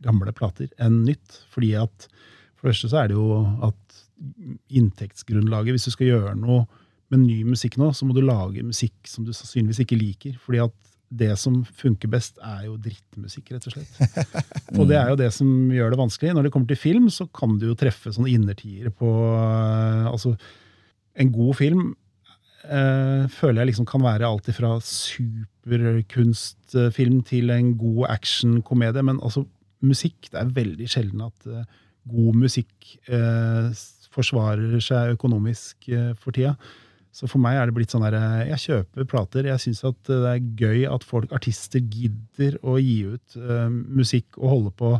[0.07, 1.41] gamle plater enn nytt.
[1.51, 2.07] Fordi at
[2.61, 3.79] For det første så er det jo at
[4.69, 6.67] inntektsgrunnlaget Hvis du skal gjøre noe
[7.11, 10.35] med ny musikk nå, så må du lage musikk som du sannsynligvis ikke liker.
[10.45, 10.75] Fordi at
[11.11, 13.91] det som funker best, er jo drittmusikk, rett og slett.
[14.79, 16.31] Og det er jo det som gjør det vanskelig.
[16.37, 20.37] Når det kommer til film, så kan du jo treffe sånne innertiere på eh, Altså,
[21.19, 21.99] en god film
[22.63, 29.03] eh, føler jeg liksom kan være alt fra superkunstfilm til en god actionkomedie.
[29.03, 29.43] Men altså,
[29.83, 31.67] musikk Det er veldig sjelden at eh,
[32.09, 33.71] god musikk eh,
[34.15, 36.57] forsvarer seg økonomisk eh, for tida.
[37.11, 39.49] Så for meg er det blitt sånn der eh, Jeg kjøper plater.
[39.51, 44.39] Jeg syns at det er gøy at folk, artister, gidder å gi ut eh, musikk
[44.39, 44.95] og holde på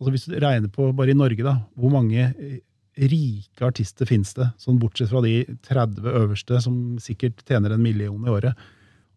[0.00, 2.60] Altså Hvis du regner på bare i Norge, da, hvor mange eh,
[2.96, 4.46] rike artister finnes det?
[4.56, 8.56] Sånn Bortsett fra de 30 øverste som sikkert tjener en million i året.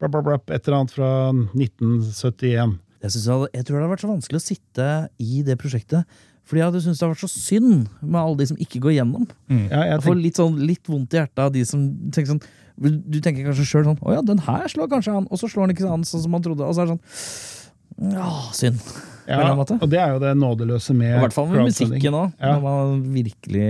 [0.00, 1.10] bla, bla, bla, et eller annet fra
[1.54, 2.78] 1971.
[3.04, 4.88] Jeg, synes jeg tror det hadde vært så vanskelig å sitte
[5.20, 6.08] i det prosjektet.
[6.50, 8.96] Fordi jeg hadde syntes det hadde vært så synd med alle de som ikke går
[8.98, 9.28] gjennom.
[9.46, 12.42] Ja, jeg Jeg får litt, sånn, litt vondt i hjertet av de som tenker sånn
[12.80, 15.68] Du tenker kanskje sjøl sånn Å ja, den her slår kanskje han', og så slår
[15.68, 16.64] han ikke han sånn som han trodde.
[16.66, 18.80] Og så er det sånn Ja, synd.
[19.28, 22.32] ja, og det er jo det nådeløse med I hvert fall med musikken òg.
[22.40, 22.54] Ja.
[22.56, 23.68] Når man virkelig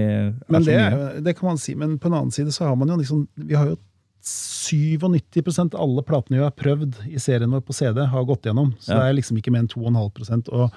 [0.49, 1.75] Men det, det kan man si.
[1.75, 3.77] Men på en annen side så har man jo liksom Vi har jo
[4.23, 8.75] 97 av alle platene vi har prøvd i serien vår på CD, har gått gjennom.
[8.79, 9.01] Så Ja.
[9.01, 10.71] det er liksom ikke mer enn 2,5 og,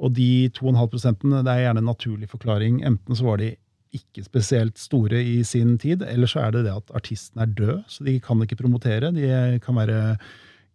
[0.00, 2.80] og de 2,5 det er gjerne en naturlig forklaring.
[2.88, 3.50] Enten så var de
[3.92, 7.80] ikke spesielt store i sin tid, eller så er det det at artisten er død,
[7.90, 9.10] så de kan ikke promotere.
[9.12, 10.16] De kan være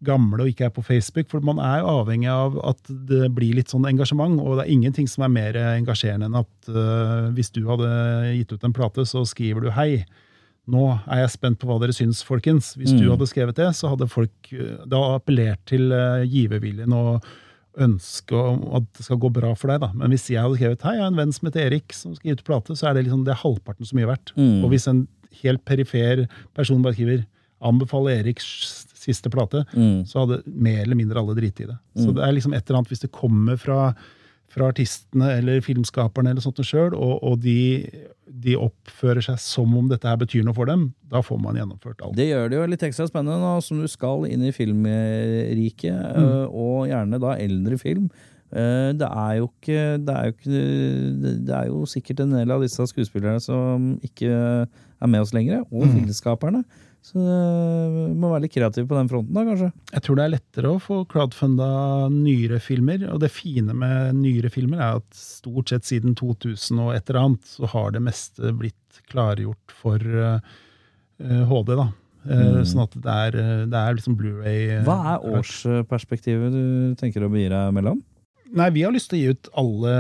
[0.05, 3.71] gamle og ikke er på Facebook, for man er avhengig av at det blir litt
[3.71, 7.61] sånn engasjement, og det er ingenting som er mer engasjerende enn at uh, hvis du
[7.69, 7.87] hadde
[8.35, 10.03] gitt ut en plate, så skriver du hei.
[10.67, 12.73] Nå er jeg spent på hva dere syns, folkens.
[12.75, 13.11] Hvis du Mm.
[13.15, 14.51] hadde skrevet det, så hadde folk
[14.85, 17.23] da appellert til uh, giverviljen og
[17.77, 19.81] ønsket om at det skal gå bra for deg.
[19.81, 19.91] da.
[19.93, 22.29] Men hvis jeg hadde skrevet hei, jeg har en venn som heter Erik, som skal
[22.29, 24.33] gi ut plate, så er det liksom det er halvparten så mye verdt.
[24.37, 24.63] Mm.
[24.63, 25.07] Og hvis en
[25.43, 27.25] helt perifer person bare skriver
[27.65, 30.05] anbefaler Eriks siste plate, Mm.
[30.07, 31.77] så hadde mer eller mindre alle driti i det.
[31.97, 32.15] Så Mm.
[32.15, 33.93] det er liksom et eller annet hvis det kommer fra,
[34.55, 37.57] fra artistene eller filmskaperne eller sånt sjøl, og, og de,
[38.31, 41.99] de oppfører seg som om dette her betyr noe for dem, da får man gjennomført
[42.05, 42.15] alt.
[42.15, 46.23] Det gjør det jo litt ekstra spennende nå som du skal inn i filmriket, Mm.
[46.23, 48.07] øh, og gjerne da eldre film.
[48.55, 52.51] Eh, Det er jo ikke Det er jo, ikke, det er jo sikkert en del
[52.51, 54.29] av disse skuespillerne som ikke
[55.01, 55.93] er med oss lenger, og Mm.
[55.99, 56.63] filmskaperne.
[57.05, 59.67] Så du må være litt kreativ på den fronten, da, kanskje.
[59.93, 61.67] Jeg tror det er lettere å få crowdfunda
[62.09, 66.95] nyere filmer, og det fine med nyere filmer er at stort sett siden 2000 og
[66.95, 70.39] et eller annet, så har det meste blitt klargjort for eh,
[71.21, 71.91] eh, HD, da.
[71.91, 72.63] Eh, Mm.
[72.65, 77.21] Sånn at det er, eh, det er liksom Blu-ray eh, Hva er årsperspektivet du tenker
[77.21, 77.99] å begi deg mellom?
[78.57, 79.93] Nei, vi har lyst til å gi ut alle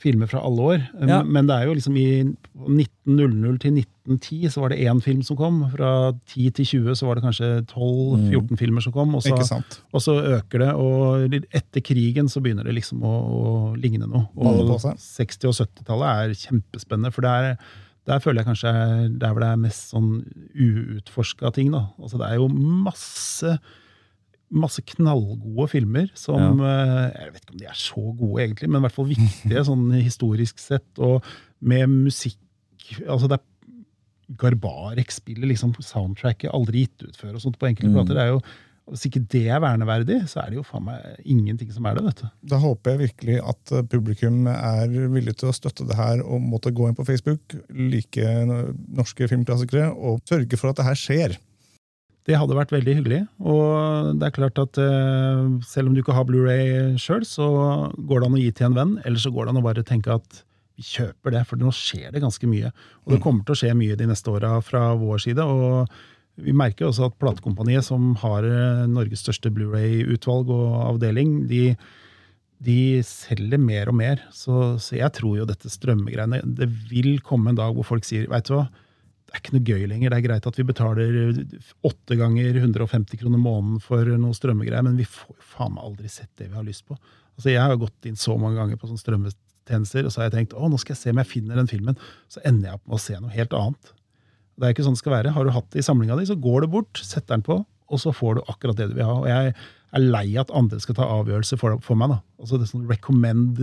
[0.00, 0.80] filmer fra alle år.
[1.04, 1.18] Ja.
[1.28, 3.74] Men det er jo liksom i 1900 til
[4.08, 5.60] 1910 så var det én film som kom.
[5.72, 9.14] Fra 10 til 20 så var det kanskje 12-14 filmer som kom.
[9.18, 9.60] Og så,
[9.92, 14.26] og så øker det, og etter krigen så begynner det liksom å, å ligne noe.
[14.36, 17.58] Og 60- og 70-tallet er kjempespennende, for der,
[18.08, 20.14] der føler jeg kanskje er der hvor det er mest sånn
[20.54, 21.70] uutforska ting.
[21.74, 21.86] da.
[22.00, 22.48] Altså Det er jo
[22.88, 23.58] masse
[24.48, 26.68] masse knallgode filmer som ja.
[27.12, 29.90] Jeg vet ikke om de er så gode, egentlig, men i hvert fall viktige sånn
[30.00, 30.88] historisk sett.
[30.96, 31.20] Og
[31.60, 32.38] med musikk
[33.04, 33.44] altså det er
[34.36, 37.94] Garbarek spiller liksom soundtracket aldri gitt ut før og sånt på enkelte Mm.
[37.96, 38.14] plater.
[38.14, 38.42] det er jo
[38.88, 42.04] Hvis ikke det er verneverdig, så er det jo faen meg ingenting som er det.
[42.06, 42.28] vet du.
[42.48, 46.40] Da håper jeg virkelig at eh, publikum er villig til å støtte det her og
[46.40, 48.24] måtte gå inn på Facebook, like
[48.88, 51.36] norske filmklassikere, og sørge for at det her skjer.
[52.24, 53.20] Det hadde vært veldig hyggelig.
[53.44, 58.20] Og det er klart at eh, selv om du ikke har Blu-ray sjøl, så går
[58.20, 58.96] det an å gi til en venn.
[59.04, 60.42] Eller så går det an å bare tenke at
[60.78, 62.70] kjøper det, for nå skjer det ganske mye.
[63.04, 65.44] Og det kommer til å skje mye de neste åra fra vår side.
[65.44, 65.90] og
[66.38, 71.72] vi merker også at platekompaniet, som har eh, Norges største Blu-ray-utvalg og avdeling, de,
[72.62, 74.22] de selger mer og mer.
[74.34, 78.30] Så, så jeg tror jo dette strømmegreiene Det vil komme en dag hvor folk sier
[78.30, 78.68] Veit du hva,
[79.28, 80.12] det er ikke noe gøy lenger.
[80.12, 81.16] Det er greit at vi betaler
[81.84, 86.12] åtte ganger 150 kroner måneden for noe strømmegreier, men vi får jo faen meg aldri
[86.12, 86.96] sett det vi har lyst på.
[87.36, 89.34] Altså Jeg har gått inn så mange ganger på sånn sånne
[89.68, 91.70] strømmetjenester, og så har jeg tenkt å, nå skal jeg se om jeg finner den
[91.70, 91.96] filmen.
[92.28, 93.94] Så ender jeg opp med å se noe helt annet.
[94.58, 95.32] Det er ikke sånn det skal være.
[95.34, 98.00] Har du hatt det i samlinga di, så går du bort, setter den på, og
[98.02, 99.16] så får du akkurat det du vil ha.
[99.22, 99.54] Og jeg
[99.96, 102.12] er lei at andre skal ta avgjørelser for, for meg.
[102.12, 102.20] da.
[102.42, 103.60] Altså det er sånn Recommend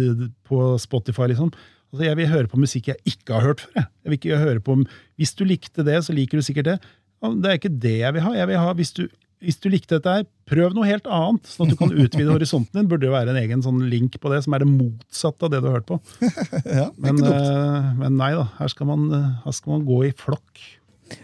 [0.48, 1.52] på Spotify, liksom.
[1.94, 3.76] Altså Jeg vil høre på musikk jeg ikke har hørt før.
[3.78, 4.78] Jeg, jeg vil ikke høre på,
[5.20, 6.80] Hvis du likte det, så liker du sikkert det.
[7.26, 8.34] Det er ikke det jeg vil ha.
[8.36, 9.06] Jeg vil ha hvis du,
[9.44, 12.80] hvis du likte dette her, prøv noe helt annet, sånn at du kan utvide horisonten
[12.80, 12.88] din.
[12.90, 15.62] Burde jo være en egen sånn link på det, som er det motsatte av det
[15.62, 16.00] du har hørt på.
[16.80, 20.14] Ja, Men, uh, men nei da, her skal, man, eh, her skal man gå i
[20.18, 20.64] flokk.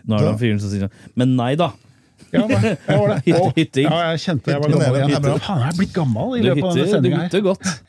[0.06, 1.72] Nå er det han fyren som sier sånn Men nei da!
[2.32, 2.72] Ja, var det?
[3.84, 5.10] Ja, jeg kjente jeg var gammel igjen.
[5.12, 7.20] hytte- Faen, jeg er blitt gammel i løpet av denne sendinga.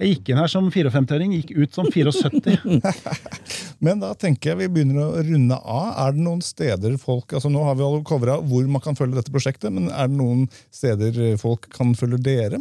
[0.02, 2.92] Jeg gikk inn her som 54-åring, gikk ut som 74.
[3.86, 5.88] Men da tenker jeg vi begynner å runde av.
[6.06, 9.32] Er det noen steder folk altså Nå har vi covra hvor man kan følge dette
[9.34, 12.60] prosjektet, men er det noen steder folk kan følge dere?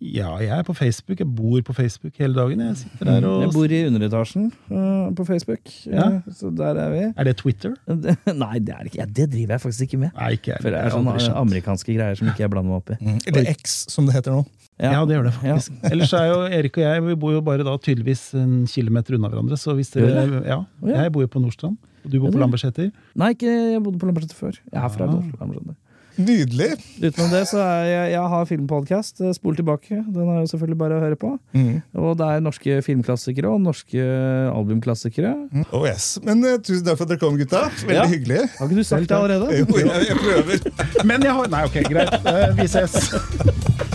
[0.00, 1.18] Ja, jeg er på Facebook.
[1.22, 2.60] Jeg bor på Facebook hele dagen.
[2.60, 6.08] Jeg sitter der og Jeg bor i underetasjen uh, på Facebook, Ja.
[6.18, 6.98] uh, så der er vi.
[7.16, 7.72] Er det Twitter?
[8.44, 8.98] Nei, det er det ikke.
[9.00, 10.10] Ja, det driver jeg faktisk ikke med.
[10.18, 10.60] Nei, ikke jeg.
[10.60, 13.16] For det er sånne amerikanske greier som ikke jeg blander meg opp i.
[13.32, 14.44] Eller X, som det heter nå.
[14.76, 15.72] Ja, det gjør det faktisk.
[15.88, 19.30] Ellers er jo Erik og jeg vi bor jo bare da tydeligvis en kilometer unna
[19.32, 19.56] hverandre.
[19.56, 20.60] Så hvis dere, ja,
[20.92, 22.92] Jeg bor jo på Nordstrand, og du bor på Lambertseter.
[23.16, 24.60] Nei, ikke, jeg bodde på Lambertseter før.
[24.68, 25.16] Jeg er fra Ah.
[25.40, 25.80] Lambertseter.
[26.16, 26.70] Nydelig!
[27.02, 29.98] Utenom det så er jeg, jeg har filmpodkast, eh, Spol tilbake.
[30.14, 31.32] Den er jo selvfølgelig bare å høre på.
[31.56, 31.82] Mm.
[32.00, 34.06] Og det er norske filmklassikere og norske
[34.52, 35.34] albumklassikere.
[35.72, 36.16] Oh yes.
[36.24, 37.66] Men uh, tusen takk for at dere kom, gutta.
[37.82, 38.06] Veldig Ja.
[38.08, 38.40] hyggelig.
[38.58, 39.60] Har ikke du sagt det allerede?
[39.60, 41.04] Jo, jeg, jeg prøver.
[41.04, 42.16] Men jeg har Nei, ok, greit.
[42.24, 43.94] Uh, Vi ses.